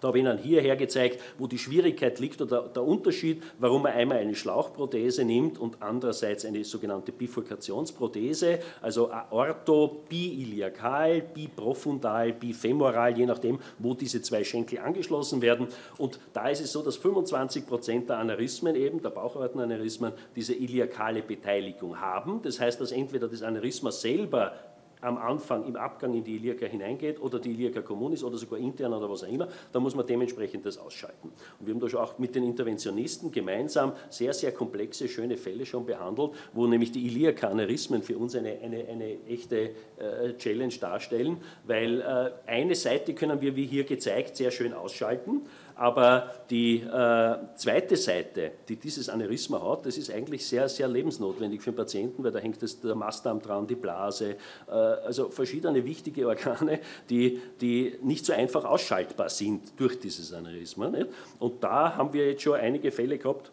Da 0.00 0.08
habe 0.08 0.18
ich 0.18 0.24
Ihnen 0.24 0.38
hierher 0.38 0.76
gezeigt, 0.76 1.20
wo 1.38 1.46
die 1.46 1.58
Schwierigkeit 1.58 2.18
liegt 2.18 2.40
oder 2.40 2.62
der 2.62 2.82
Unterschied, 2.82 3.42
warum 3.58 3.82
man 3.82 3.92
einmal 3.92 4.18
eine 4.18 4.34
Schlauchprothese 4.34 5.24
nimmt 5.24 5.58
und 5.58 5.80
andererseits 5.80 6.44
eine 6.44 6.64
sogenannte 6.64 7.12
Bifurkationsprothese, 7.12 8.60
also 8.80 9.10
Aorto 9.10 10.02
biiliakal, 10.08 11.22
biprofundal, 11.22 12.32
bifemoral, 12.32 13.16
je 13.16 13.26
nachdem, 13.26 13.58
wo 13.78 13.94
diese 13.94 14.22
zwei 14.22 14.44
Schenkel 14.44 14.78
angeschlossen 14.78 15.42
werden. 15.42 15.68
Und 15.98 16.18
da 16.32 16.48
ist 16.48 16.60
es 16.60 16.72
so, 16.72 16.82
dass 16.82 16.96
25 16.96 17.66
Prozent 17.66 18.08
der 18.08 18.18
Aneurysmen 18.18 18.74
eben, 18.74 19.02
der 19.02 19.10
Bauchortenaneurysmen, 19.10 20.12
diese 20.34 20.54
iliakale 20.54 21.22
Beteiligung 21.22 22.00
haben. 22.00 22.40
Das 22.42 22.60
heißt, 22.60 22.80
dass 22.80 22.92
entweder 22.92 23.28
das 23.28 23.42
Aneurysma 23.42 23.90
selber 23.90 24.52
am 25.00 25.18
Anfang 25.18 25.66
im 25.66 25.76
Abgang 25.76 26.14
in 26.14 26.24
die 26.24 26.36
Ilirka 26.36 26.66
hineingeht 26.66 27.20
oder 27.20 27.38
die 27.38 27.50
Ilirka 27.50 27.80
communis 27.80 28.22
oder 28.24 28.36
sogar 28.36 28.58
intern 28.58 28.92
oder 28.92 29.10
was 29.10 29.24
auch 29.24 29.28
immer, 29.28 29.48
dann 29.72 29.82
muss 29.82 29.94
man 29.94 30.06
dementsprechend 30.06 30.66
das 30.66 30.78
ausschalten. 30.78 31.32
Und 31.58 31.66
wir 31.66 31.74
haben 31.74 31.80
da 31.80 31.88
schon 31.88 32.00
auch 32.00 32.18
mit 32.18 32.34
den 32.34 32.44
Interventionisten 32.44 33.30
gemeinsam 33.30 33.92
sehr, 34.08 34.32
sehr 34.32 34.52
komplexe, 34.52 35.08
schöne 35.08 35.36
Fälle 35.36 35.66
schon 35.66 35.86
behandelt, 35.86 36.32
wo 36.52 36.66
nämlich 36.66 36.92
die 36.92 37.06
Ilirka-Aneurysmen 37.06 38.02
für 38.02 38.18
uns 38.18 38.34
eine, 38.34 38.58
eine, 38.62 38.86
eine 38.88 39.24
echte 39.26 39.70
äh, 39.98 40.34
Challenge 40.36 40.74
darstellen, 40.80 41.38
weil 41.66 42.00
äh, 42.00 42.30
eine 42.50 42.74
Seite 42.74 43.14
können 43.14 43.40
wir, 43.40 43.56
wie 43.56 43.66
hier 43.66 43.84
gezeigt, 43.84 44.36
sehr 44.36 44.50
schön 44.50 44.72
ausschalten 44.72 45.42
aber 45.80 46.30
die 46.50 46.80
äh, 46.80 47.36
zweite 47.56 47.96
Seite, 47.96 48.52
die 48.68 48.76
dieses 48.76 49.08
Aneurysma 49.08 49.62
hat, 49.66 49.86
das 49.86 49.96
ist 49.96 50.10
eigentlich 50.10 50.44
sehr, 50.44 50.68
sehr 50.68 50.86
lebensnotwendig 50.86 51.62
für 51.62 51.70
den 51.70 51.76
Patienten, 51.76 52.22
weil 52.22 52.32
da 52.32 52.38
hängt 52.38 52.62
das, 52.62 52.78
der 52.82 52.94
Mastdarm 52.94 53.40
dran, 53.40 53.66
die 53.66 53.76
Blase, 53.76 54.36
äh, 54.68 54.72
also 54.72 55.30
verschiedene 55.30 55.82
wichtige 55.82 56.28
Organe, 56.28 56.80
die, 57.08 57.40
die 57.62 57.94
nicht 58.02 58.26
so 58.26 58.34
einfach 58.34 58.66
ausschaltbar 58.66 59.30
sind 59.30 59.72
durch 59.80 59.98
dieses 59.98 60.34
Aneurysma. 60.34 60.90
Nicht? 60.90 61.06
Und 61.38 61.64
da 61.64 61.96
haben 61.96 62.12
wir 62.12 62.28
jetzt 62.28 62.42
schon 62.42 62.60
einige 62.60 62.90
Fälle 62.90 63.16
gehabt, 63.16 63.50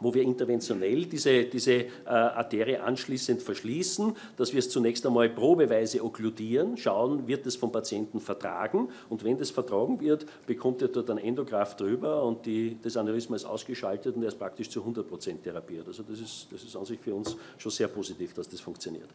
wo 0.00 0.12
wir 0.12 0.22
interventionell 0.22 1.06
diese, 1.06 1.44
diese 1.44 1.72
äh, 1.72 1.86
Arterie 2.04 2.78
anschließend 2.78 3.42
verschließen, 3.42 4.14
dass 4.36 4.52
wir 4.52 4.58
es 4.58 4.68
zunächst 4.68 5.06
einmal 5.06 5.28
probeweise 5.28 6.04
okkludieren, 6.04 6.76
schauen, 6.76 7.28
wird 7.28 7.46
es 7.46 7.54
vom 7.54 7.70
Patienten 7.70 8.20
vertragen 8.20 8.88
und 9.08 9.22
wenn 9.22 9.38
das 9.38 9.50
vertragen 9.50 10.00
wird, 10.00 10.26
bekommt 10.46 10.82
er 10.82 10.88
dort 10.88 11.10
ein 11.10 11.18
Endograph 11.18 11.76
drüber 11.76 12.24
und 12.24 12.44
die, 12.44 12.76
das 12.82 12.96
Aneurysma 12.96 13.36
ist 13.36 13.44
ausgeschaltet 13.44 14.16
und 14.16 14.22
er 14.22 14.28
ist 14.28 14.38
praktisch 14.38 14.68
zu 14.68 14.82
100% 14.82 15.42
therapiert. 15.42 15.86
Also 15.86 16.02
das 16.02 16.18
ist, 16.18 16.48
das 16.50 16.64
ist 16.64 16.74
an 16.74 16.84
sich 16.84 16.98
für 16.98 17.14
uns 17.14 17.36
schon 17.56 17.70
sehr 17.70 17.88
positiv, 17.88 18.34
dass 18.34 18.48
das 18.48 18.60
funktioniert. 18.60 19.08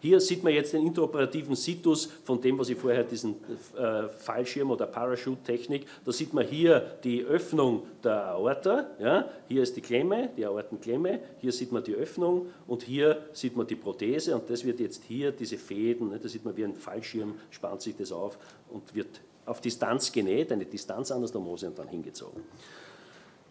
Hier 0.00 0.20
sieht 0.20 0.44
man 0.44 0.52
jetzt 0.52 0.74
den 0.74 0.86
interoperativen 0.86 1.56
Situs 1.56 2.10
von 2.24 2.40
dem, 2.40 2.58
was 2.58 2.68
ich 2.68 2.76
vorher 2.76 3.04
diesen 3.04 3.36
äh, 3.76 4.08
Fallschirm 4.08 4.70
oder 4.70 4.86
Parachute-Technik, 4.86 5.86
da 6.04 6.12
sieht 6.12 6.34
man 6.34 6.46
hier 6.46 6.98
die 7.02 7.24
Öffnung 7.24 7.82
der 8.04 8.26
Aorta, 8.26 8.86
ja, 9.00 9.28
hier 9.48 9.62
ist 9.62 9.76
die 9.76 9.80
Klemme, 9.80 10.25
die 10.36 10.46
Aortenklemme, 10.46 11.20
hier 11.38 11.52
sieht 11.52 11.72
man 11.72 11.84
die 11.84 11.94
Öffnung 11.94 12.46
und 12.66 12.82
hier 12.82 13.26
sieht 13.32 13.56
man 13.56 13.66
die 13.66 13.76
Prothese 13.76 14.34
und 14.34 14.48
das 14.48 14.64
wird 14.64 14.80
jetzt 14.80 15.04
hier, 15.04 15.32
diese 15.32 15.58
Fäden, 15.58 16.08
ne, 16.08 16.18
da 16.18 16.28
sieht 16.28 16.44
man 16.44 16.56
wie 16.56 16.64
ein 16.64 16.74
Fallschirm, 16.74 17.34
spannt 17.50 17.82
sich 17.82 17.96
das 17.96 18.12
auf 18.12 18.38
und 18.70 18.94
wird 18.94 19.20
auf 19.44 19.60
Distanz 19.60 20.10
genäht, 20.12 20.52
eine 20.52 20.66
Distanzanastomose 20.66 21.68
und 21.68 21.78
dann 21.78 21.88
hingezogen. 21.88 22.42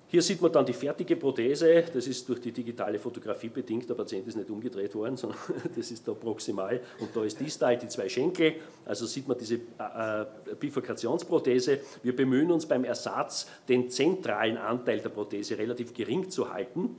Hier 0.07 0.21
sieht 0.21 0.39
man 0.41 0.51
dann 0.51 0.65
die 0.65 0.73
fertige 0.73 1.15
Prothese, 1.15 1.83
das 1.91 2.05
ist 2.05 2.29
durch 2.29 2.39
die 2.39 2.51
digitale 2.51 2.99
Fotografie 2.99 3.49
bedingt, 3.49 3.89
der 3.89 3.95
Patient 3.95 4.27
ist 4.27 4.35
nicht 4.35 4.49
umgedreht 4.49 4.93
worden, 4.93 5.17
sondern 5.17 5.39
das 5.75 5.89
ist 5.91 6.07
da 6.07 6.13
proximal. 6.13 6.79
Und 6.99 7.15
da 7.15 7.23
ist 7.23 7.39
distal 7.39 7.77
die 7.77 7.87
zwei 7.87 8.07
Schenkel, 8.07 8.55
also 8.85 9.07
sieht 9.07 9.27
man 9.27 9.37
diese 9.37 9.55
äh, 9.55 10.21
äh, 10.21 10.25
Bifurkationsprothese. 10.59 11.79
Wir 12.03 12.15
bemühen 12.15 12.51
uns 12.51 12.67
beim 12.67 12.83
Ersatz, 12.83 13.47
den 13.67 13.89
zentralen 13.89 14.57
Anteil 14.57 14.99
der 14.99 15.09
Prothese 15.09 15.57
relativ 15.57 15.93
gering 15.93 16.29
zu 16.29 16.53
halten, 16.53 16.95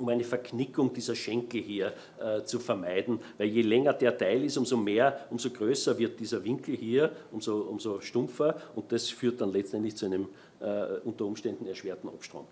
um 0.00 0.08
eine 0.08 0.24
Verknickung 0.24 0.92
dieser 0.92 1.14
Schenkel 1.14 1.60
hier 1.60 1.92
äh, 2.18 2.42
zu 2.44 2.58
vermeiden, 2.58 3.20
weil 3.38 3.48
je 3.48 3.62
länger 3.62 3.92
der 3.92 4.16
Teil 4.16 4.44
ist, 4.44 4.56
umso 4.56 4.76
mehr, 4.76 5.26
umso 5.30 5.50
größer 5.50 5.98
wird 5.98 6.18
dieser 6.18 6.42
Winkel 6.44 6.76
hier, 6.76 7.12
umso, 7.32 7.58
umso 7.60 8.00
stumpfer 8.00 8.56
und 8.74 8.90
das 8.92 9.08
führt 9.08 9.40
dann 9.40 9.52
letztendlich 9.52 9.96
zu 9.96 10.06
einem 10.06 10.28
äh, 10.60 10.98
unter 11.04 11.24
Umständen 11.24 11.66
erschwerten 11.66 12.08
Abstrom. 12.08 12.46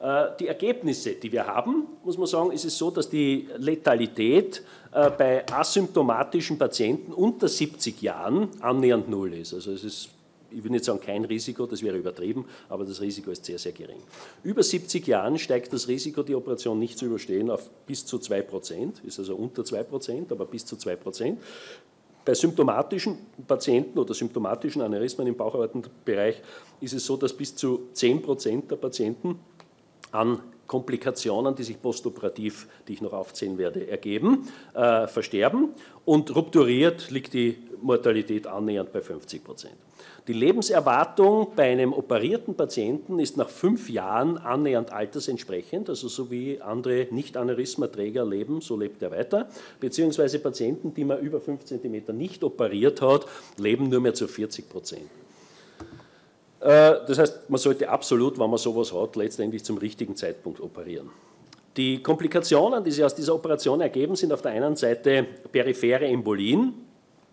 Äh, 0.00 0.26
die 0.38 0.46
Ergebnisse, 0.46 1.12
die 1.12 1.32
wir 1.32 1.46
haben, 1.46 1.86
muss 2.04 2.16
man 2.18 2.26
sagen, 2.26 2.52
ist 2.52 2.64
es 2.64 2.78
so, 2.78 2.90
dass 2.90 3.08
die 3.10 3.48
Letalität 3.56 4.62
äh, 4.92 5.10
bei 5.10 5.44
asymptomatischen 5.50 6.58
Patienten 6.58 7.12
unter 7.12 7.48
70 7.48 8.00
Jahren 8.00 8.48
annähernd 8.60 9.08
null 9.08 9.34
ist. 9.34 9.54
Also 9.54 9.72
es 9.72 9.84
ist 9.84 10.10
ich 10.50 10.64
will 10.64 10.70
nicht 10.70 10.84
sagen 10.84 11.00
kein 11.00 11.24
Risiko, 11.24 11.66
das 11.66 11.82
wäre 11.82 11.96
übertrieben, 11.96 12.46
aber 12.68 12.84
das 12.84 13.00
Risiko 13.00 13.30
ist 13.30 13.44
sehr, 13.44 13.58
sehr 13.58 13.72
gering. 13.72 14.02
Über 14.42 14.62
70 14.62 15.06
Jahren 15.06 15.38
steigt 15.38 15.72
das 15.72 15.88
Risiko, 15.88 16.22
die 16.22 16.34
Operation 16.34 16.78
nicht 16.78 16.98
zu 16.98 17.06
überstehen, 17.06 17.50
auf 17.50 17.70
bis 17.86 18.06
zu 18.06 18.18
2 18.18 18.42
Prozent, 18.42 19.02
ist 19.04 19.18
also 19.18 19.36
unter 19.36 19.64
2 19.64 19.82
Prozent, 19.84 20.32
aber 20.32 20.46
bis 20.46 20.64
zu 20.64 20.76
2 20.76 20.96
Prozent. 20.96 21.40
Bei 22.24 22.34
symptomatischen 22.34 23.18
Patienten 23.46 23.98
oder 23.98 24.12
symptomatischen 24.12 24.82
Aneurysmen 24.82 25.26
im 25.26 25.36
Bauchaortenbereich 25.36 26.42
ist 26.80 26.92
es 26.92 27.06
so, 27.06 27.16
dass 27.16 27.32
bis 27.32 27.56
zu 27.56 27.88
10 27.92 28.22
Prozent 28.22 28.70
der 28.70 28.76
Patienten 28.76 29.38
an 30.12 30.40
Komplikationen, 30.66 31.54
die 31.54 31.62
sich 31.62 31.80
postoperativ, 31.80 32.68
die 32.86 32.92
ich 32.92 33.00
noch 33.00 33.14
aufzählen 33.14 33.56
werde, 33.56 33.88
ergeben, 33.88 34.46
äh, 34.74 35.06
versterben. 35.06 35.70
Und 36.04 36.36
rupturiert 36.36 37.10
liegt 37.10 37.32
die 37.32 37.56
Mortalität 37.82 38.46
annähernd 38.46 38.92
bei 38.92 39.00
50 39.00 39.44
Prozent. 39.44 39.74
Die 40.26 40.32
Lebenserwartung 40.34 41.48
bei 41.56 41.70
einem 41.72 41.92
operierten 41.92 42.54
Patienten 42.54 43.18
ist 43.18 43.36
nach 43.36 43.48
fünf 43.48 43.88
Jahren 43.88 44.36
annähernd 44.36 44.92
altersentsprechend, 44.92 45.88
also 45.88 46.08
so 46.08 46.30
wie 46.30 46.60
andere 46.60 47.08
Nicht-Aneurysmaträger 47.10 48.26
leben, 48.26 48.60
so 48.60 48.76
lebt 48.76 49.02
er 49.02 49.10
weiter, 49.10 49.48
beziehungsweise 49.80 50.38
Patienten, 50.38 50.92
die 50.92 51.04
man 51.04 51.20
über 51.20 51.40
5 51.40 51.64
cm 51.64 52.16
nicht 52.16 52.44
operiert 52.44 53.00
hat, 53.00 53.26
leben 53.56 53.88
nur 53.88 54.00
mehr 54.00 54.14
zu 54.14 54.28
40 54.28 54.68
Prozent. 54.68 55.08
Äh, 56.60 57.06
das 57.06 57.18
heißt, 57.18 57.48
man 57.50 57.58
sollte 57.58 57.88
absolut, 57.88 58.38
wenn 58.38 58.50
man 58.50 58.58
sowas 58.58 58.92
hat, 58.92 59.16
letztendlich 59.16 59.64
zum 59.64 59.78
richtigen 59.78 60.16
Zeitpunkt 60.16 60.60
operieren. 60.60 61.10
Die 61.76 62.02
Komplikationen, 62.02 62.82
die 62.82 62.90
sich 62.90 63.04
aus 63.04 63.14
dieser 63.14 63.34
Operation 63.34 63.80
ergeben, 63.80 64.16
sind 64.16 64.32
auf 64.32 64.42
der 64.42 64.50
einen 64.50 64.74
Seite 64.74 65.24
periphere 65.52 66.06
Embolien, 66.06 66.87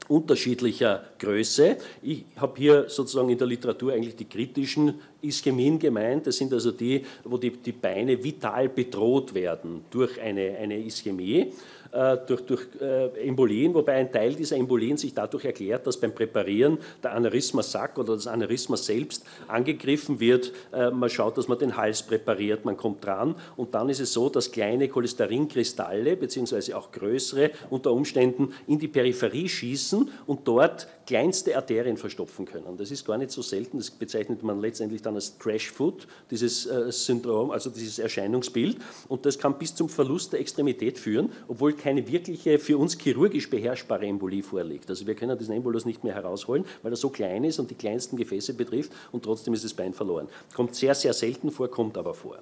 unterschiedlicher 0.08 1.04
Größe. 1.20 1.78
Ich 2.02 2.26
habe 2.38 2.54
hier 2.58 2.90
sozusagen 2.90 3.30
in 3.30 3.38
der 3.38 3.48
Literatur 3.48 3.94
eigentlich 3.94 4.16
die 4.16 4.26
kritischen 4.26 4.96
Ischämien 5.22 5.80
gemeint. 5.80 6.28
Das 6.28 6.38
sind 6.38 6.54
also 6.54 6.72
die, 6.72 7.04
wo 7.24 7.38
die, 7.38 7.52
die 7.52 7.72
Beine 7.72 8.24
vital 8.24 8.70
bedroht 8.70 9.34
werden 9.34 9.86
durch 9.90 10.20
eine, 10.22 10.58
eine 10.58 10.78
Ischämie. 10.78 11.52
Äh, 11.96 12.18
durch, 12.28 12.42
durch 12.42 12.68
äh, 12.82 13.26
Embolien, 13.26 13.74
wobei 13.74 13.94
ein 13.94 14.12
Teil 14.12 14.36
dieser 14.36 14.58
Embolien 14.58 14.98
sich 14.98 15.14
dadurch 15.14 15.46
erklärt, 15.46 15.88
dass 15.88 15.96
beim 15.96 16.14
Präparieren 16.14 16.78
der 17.02 17.14
Aneurysma-Sack 17.14 17.98
oder 17.98 18.16
das 18.16 18.28
Aneurysma 18.28 18.76
selbst 18.76 19.26
angegriffen 19.48 20.20
wird. 20.20 20.52
Äh, 20.74 20.92
man 20.92 21.10
schaut, 21.10 21.38
dass 21.38 21.48
man 21.48 21.58
den 21.58 21.78
Hals 21.78 22.04
präpariert, 22.04 22.66
man 22.66 22.76
kommt 22.76 23.06
dran 23.06 23.36
und 23.56 23.74
dann 23.74 23.88
ist 23.88 24.02
es 24.02 24.12
so, 24.12 24.28
dass 24.28 24.52
kleine 24.52 24.90
Cholesterinkristalle 24.90 26.18
beziehungsweise 26.18 26.76
auch 26.76 26.92
größere 26.92 27.52
unter 27.70 27.94
Umständen 27.94 28.54
in 28.68 28.78
die 28.78 28.90
Peripherie 28.90 29.48
schießen 29.48 29.95
und 30.26 30.48
dort 30.48 30.88
kleinste 31.06 31.56
Arterien 31.56 31.98
verstopfen 31.98 32.46
können. 32.46 32.78
Das 32.78 32.92
ist 32.92 33.06
gar 33.06 33.18
nicht 33.18 33.32
so 33.32 33.42
selten, 33.42 33.78
das 33.78 33.92
bezeichnet 33.92 34.44
man 34.44 34.60
letztendlich 34.60 35.02
dann 35.02 35.16
als 35.16 35.38
Trash 35.38 35.72
Foot, 35.72 36.08
dieses 36.32 36.64
Syndrom, 36.90 37.52
also 37.52 37.70
dieses 37.70 38.00
Erscheinungsbild 38.00 38.78
und 39.08 39.26
das 39.26 39.38
kann 39.38 39.58
bis 39.58 39.76
zum 39.76 39.90
Verlust 39.90 40.34
der 40.34 40.40
Extremität 40.40 40.98
führen, 40.98 41.32
obwohl 41.48 41.74
keine 41.74 42.08
wirkliche 42.08 42.58
für 42.60 42.78
uns 42.78 42.98
chirurgisch 42.98 43.50
beherrschbare 43.50 44.06
Embolie 44.06 44.44
vorliegt. 44.44 44.90
Also 44.90 45.06
wir 45.06 45.16
können 45.16 45.38
diesen 45.38 45.54
Embolus 45.54 45.86
nicht 45.86 46.04
mehr 46.04 46.16
herausholen, 46.16 46.66
weil 46.82 46.92
er 46.94 46.98
so 46.98 47.10
klein 47.10 47.44
ist 47.44 47.60
und 47.60 47.70
die 47.70 47.76
kleinsten 47.76 48.18
Gefäße 48.18 48.54
betrifft 48.54 48.92
und 49.12 49.24
trotzdem 49.24 49.54
ist 49.54 49.64
das 49.64 49.74
Bein 49.74 49.94
verloren. 49.94 50.28
Kommt 50.56 50.76
sehr, 50.76 50.96
sehr 50.96 51.14
selten 51.14 51.52
vor, 51.52 51.70
kommt 51.70 51.98
aber 51.98 52.14
vor. 52.14 52.40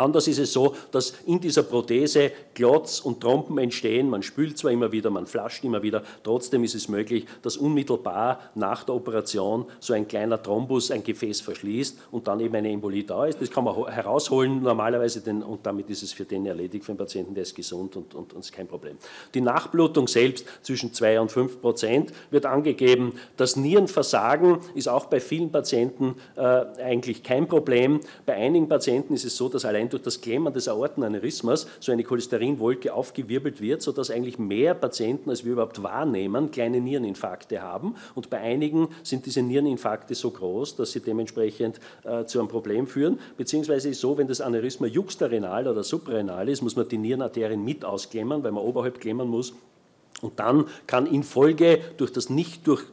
Anders 0.00 0.26
ist 0.28 0.38
es 0.38 0.52
so, 0.52 0.74
dass 0.92 1.12
in 1.26 1.40
dieser 1.40 1.62
Prothese 1.62 2.32
Klotz 2.54 3.00
und 3.00 3.20
Trompen 3.20 3.58
entstehen. 3.58 4.08
Man 4.08 4.22
spült 4.22 4.56
zwar 4.56 4.70
immer 4.70 4.92
wieder, 4.92 5.10
man 5.10 5.26
flascht 5.26 5.62
immer 5.62 5.82
wieder, 5.82 6.02
trotzdem 6.22 6.64
ist 6.64 6.74
es 6.74 6.88
möglich, 6.88 7.26
dass 7.42 7.58
unmittelbar 7.58 8.40
nach 8.54 8.84
der 8.84 8.94
Operation 8.94 9.66
so 9.78 9.92
ein 9.92 10.08
kleiner 10.08 10.42
Thrombus 10.42 10.90
ein 10.90 11.04
Gefäß 11.04 11.42
verschließt 11.42 11.98
und 12.10 12.26
dann 12.28 12.40
eben 12.40 12.54
eine 12.54 12.70
Embolie 12.70 13.04
da 13.04 13.26
ist. 13.26 13.42
Das 13.42 13.50
kann 13.50 13.64
man 13.64 13.86
herausholen 13.88 14.62
normalerweise 14.62 15.20
den, 15.20 15.42
und 15.42 15.66
damit 15.66 15.90
ist 15.90 16.02
es 16.02 16.12
für 16.12 16.24
den 16.24 16.46
erledigt, 16.46 16.84
für 16.84 16.92
den 16.92 16.98
Patienten, 16.98 17.34
der 17.34 17.42
ist 17.42 17.54
gesund 17.54 17.94
und, 17.96 18.14
und, 18.14 18.32
und 18.32 18.40
ist 18.40 18.52
kein 18.52 18.66
Problem. 18.66 18.96
Die 19.34 19.42
Nachblutung 19.42 20.08
selbst 20.08 20.46
zwischen 20.62 20.94
2 20.94 21.20
und 21.20 21.30
5 21.30 21.60
Prozent 21.60 22.12
wird 22.30 22.46
angegeben. 22.46 23.12
Das 23.36 23.56
Nierenversagen 23.56 24.60
ist 24.74 24.88
auch 24.88 25.06
bei 25.06 25.20
vielen 25.20 25.52
Patienten 25.52 26.14
äh, 26.36 26.40
eigentlich 26.82 27.22
kein 27.22 27.46
Problem. 27.46 28.00
Bei 28.24 28.34
einigen 28.34 28.66
Patienten 28.66 29.12
ist 29.12 29.24
es 29.24 29.36
so, 29.36 29.50
dass 29.50 29.66
allein 29.66 29.89
durch 29.92 30.02
das 30.02 30.20
Klemmern 30.20 30.52
des 30.52 30.68
Aortenaneurysmas 30.68 31.66
so 31.80 31.92
eine 31.92 32.04
Cholesterinwolke 32.04 32.92
aufgewirbelt 32.92 33.60
wird, 33.60 33.82
sodass 33.82 34.10
eigentlich 34.10 34.38
mehr 34.38 34.74
Patienten, 34.74 35.30
als 35.30 35.44
wir 35.44 35.52
überhaupt 35.52 35.82
wahrnehmen, 35.82 36.50
kleine 36.50 36.80
Niereninfarkte 36.80 37.62
haben. 37.62 37.94
Und 38.14 38.30
bei 38.30 38.38
einigen 38.38 38.88
sind 39.02 39.26
diese 39.26 39.42
Niereninfarkte 39.42 40.14
so 40.14 40.30
groß, 40.30 40.76
dass 40.76 40.92
sie 40.92 41.00
dementsprechend 41.00 41.80
äh, 42.04 42.24
zu 42.24 42.38
einem 42.38 42.48
Problem 42.48 42.86
führen. 42.86 43.18
Beziehungsweise 43.36 43.88
ist 43.88 44.00
so, 44.00 44.16
wenn 44.18 44.28
das 44.28 44.40
Aneurysma 44.40 44.86
juxtarenal 44.86 45.68
oder 45.68 45.84
suprarenal 45.84 46.48
ist, 46.48 46.62
muss 46.62 46.76
man 46.76 46.88
die 46.88 46.98
Nierenarterien 46.98 47.64
mit 47.64 47.84
ausklemmern, 47.84 48.42
weil 48.42 48.52
man 48.52 48.64
oberhalb 48.64 49.00
klemmern 49.00 49.28
muss. 49.28 49.54
Und 50.22 50.38
dann 50.38 50.66
kann 50.86 51.06
in 51.06 51.22
Folge 51.22 51.80
durch 51.96 52.12
das 52.12 52.30
nicht 52.30 52.66
durch 52.66 52.84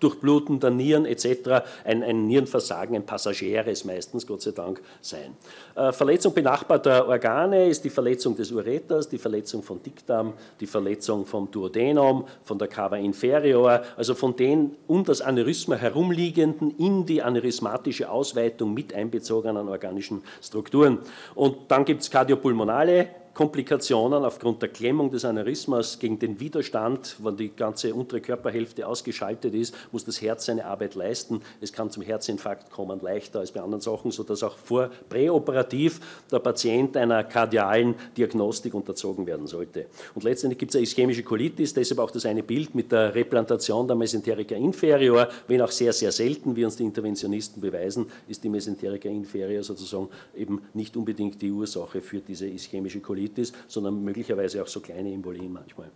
Durchbluten 0.00 0.60
der 0.60 0.70
Nieren 0.70 1.04
etc. 1.04 1.64
Ein, 1.84 2.02
ein, 2.02 2.26
Nierenversagen, 2.26 2.94
ein 2.94 3.04
passageres 3.04 3.84
meistens, 3.84 4.26
Gott 4.26 4.42
sei 4.42 4.52
Dank, 4.52 4.80
sein. 5.00 5.36
Äh, 5.74 5.92
Verletzung 5.92 6.32
benachbarter 6.32 7.06
Organe 7.08 7.68
ist 7.68 7.84
die 7.84 7.90
Verletzung 7.90 8.34
des 8.36 8.50
Ureters, 8.52 9.08
die 9.08 9.18
Verletzung 9.18 9.62
von 9.62 9.82
Dickdarm, 9.82 10.32
die 10.60 10.66
Verletzung 10.66 11.26
vom 11.26 11.50
Duodenum, 11.50 12.24
von 12.44 12.58
der 12.58 12.68
Cava 12.68 12.96
inferior, 12.96 13.82
also 13.96 14.14
von 14.14 14.36
den 14.36 14.76
um 14.86 15.04
das 15.04 15.20
Aneurysma 15.20 15.74
herumliegenden, 15.76 16.74
in 16.78 17.04
die 17.04 17.22
aneurysmatische 17.22 18.08
Ausweitung 18.08 18.72
mit 18.72 18.94
einbezogenen 18.94 19.68
organischen 19.68 20.22
Strukturen. 20.40 20.98
Und 21.34 21.56
dann 21.68 21.84
gibt 21.84 22.02
es 22.02 22.10
kardiopulmonale 22.10 23.08
Komplikationen 23.38 24.24
aufgrund 24.24 24.62
der 24.62 24.68
Klemmung 24.68 25.12
des 25.12 25.24
Aneurysmas 25.24 26.00
gegen 26.00 26.18
den 26.18 26.40
Widerstand, 26.40 27.14
wenn 27.22 27.36
die 27.36 27.50
ganze 27.50 27.94
untere 27.94 28.20
Körperhälfte 28.20 28.84
ausgeschaltet 28.84 29.54
ist, 29.54 29.76
muss 29.92 30.04
das 30.04 30.20
Herz 30.20 30.46
seine 30.46 30.64
Arbeit 30.64 30.96
leisten. 30.96 31.40
Es 31.60 31.72
kann 31.72 31.88
zum 31.88 32.02
Herzinfarkt 32.02 32.68
kommen, 32.68 32.98
leichter 33.00 33.38
als 33.38 33.52
bei 33.52 33.60
anderen 33.60 33.80
Sachen, 33.80 34.10
sodass 34.10 34.42
auch 34.42 34.58
vor 34.58 34.90
präoperativ 35.08 36.00
der 36.32 36.40
Patient 36.40 36.96
einer 36.96 37.22
kardialen 37.22 37.94
Diagnostik 38.16 38.74
unterzogen 38.74 39.24
werden 39.24 39.46
sollte. 39.46 39.86
Und 40.16 40.24
letztendlich 40.24 40.58
gibt 40.58 40.72
es 40.72 40.74
eine 40.74 40.82
ischämische 40.82 41.22
Colitis, 41.22 41.72
deshalb 41.72 42.00
auch 42.00 42.10
das 42.10 42.26
eine 42.26 42.42
Bild 42.42 42.74
mit 42.74 42.90
der 42.90 43.14
Replantation 43.14 43.86
der 43.86 43.94
Mesenterica 43.94 44.56
inferior, 44.56 45.28
wenn 45.46 45.62
auch 45.62 45.70
sehr, 45.70 45.92
sehr 45.92 46.10
selten, 46.10 46.56
wie 46.56 46.64
uns 46.64 46.74
die 46.74 46.82
Interventionisten 46.82 47.60
beweisen, 47.60 48.06
ist 48.26 48.42
die 48.42 48.48
Mesenterica 48.48 49.08
inferior 49.08 49.62
sozusagen 49.62 50.08
eben 50.36 50.60
nicht 50.74 50.96
unbedingt 50.96 51.40
die 51.40 51.52
Ursache 51.52 52.00
für 52.00 52.18
diese 52.18 52.48
ischämische 52.48 52.98
Colitis, 52.98 53.27
sondern 53.66 54.02
möglicherweise 54.02 54.62
auch 54.62 54.68
so 54.68 54.80
kleine 54.80 55.12
Embolien 55.12 55.52
manchmal. 55.52 55.90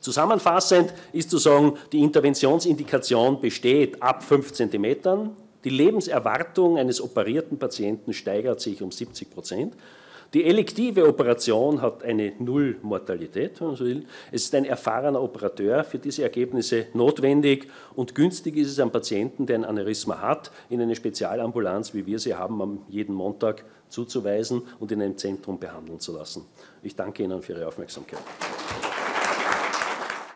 Zusammenfassend 0.00 0.94
ist 1.12 1.30
zu 1.30 1.38
sagen, 1.38 1.74
die 1.92 2.00
Interventionsindikation 2.00 3.40
besteht 3.40 4.02
ab 4.02 4.22
5 4.22 4.52
cm. 4.52 5.30
Die 5.64 5.70
Lebenserwartung 5.70 6.78
eines 6.78 7.00
operierten 7.00 7.58
Patienten 7.58 8.12
steigert 8.12 8.60
sich 8.60 8.80
um 8.80 8.92
70 8.92 9.30
Prozent. 9.30 9.74
Die 10.34 10.44
elektive 10.44 11.08
Operation 11.08 11.80
hat 11.80 12.02
eine 12.04 12.34
Null-Mortalität, 12.38 13.60
wenn 13.60 13.68
man 13.68 13.76
so 13.76 13.86
will. 13.86 14.04
Es 14.30 14.44
ist 14.44 14.54
ein 14.54 14.66
erfahrener 14.66 15.22
Operateur 15.22 15.84
für 15.84 15.98
diese 15.98 16.22
Ergebnisse 16.22 16.86
notwendig 16.92 17.68
und 17.96 18.14
günstig 18.14 18.56
ist 18.58 18.70
es 18.70 18.78
einem 18.78 18.90
Patienten, 18.90 19.46
der 19.46 19.56
ein 19.56 19.64
Aneurysma 19.64 20.20
hat, 20.20 20.50
in 20.68 20.82
eine 20.82 20.94
Spezialambulanz, 20.94 21.94
wie 21.94 22.04
wir 22.04 22.18
sie 22.18 22.34
haben, 22.34 22.60
am 22.60 22.82
jeden 22.90 23.14
Montag 23.14 23.64
zuzuweisen 23.88 24.62
und 24.78 24.92
in 24.92 25.02
einem 25.02 25.16
Zentrum 25.16 25.58
behandeln 25.58 26.00
zu 26.00 26.16
lassen. 26.16 26.46
Ich 26.82 26.96
danke 26.96 27.22
Ihnen 27.22 27.42
für 27.42 27.52
Ihre 27.52 27.66
Aufmerksamkeit. 27.66 28.20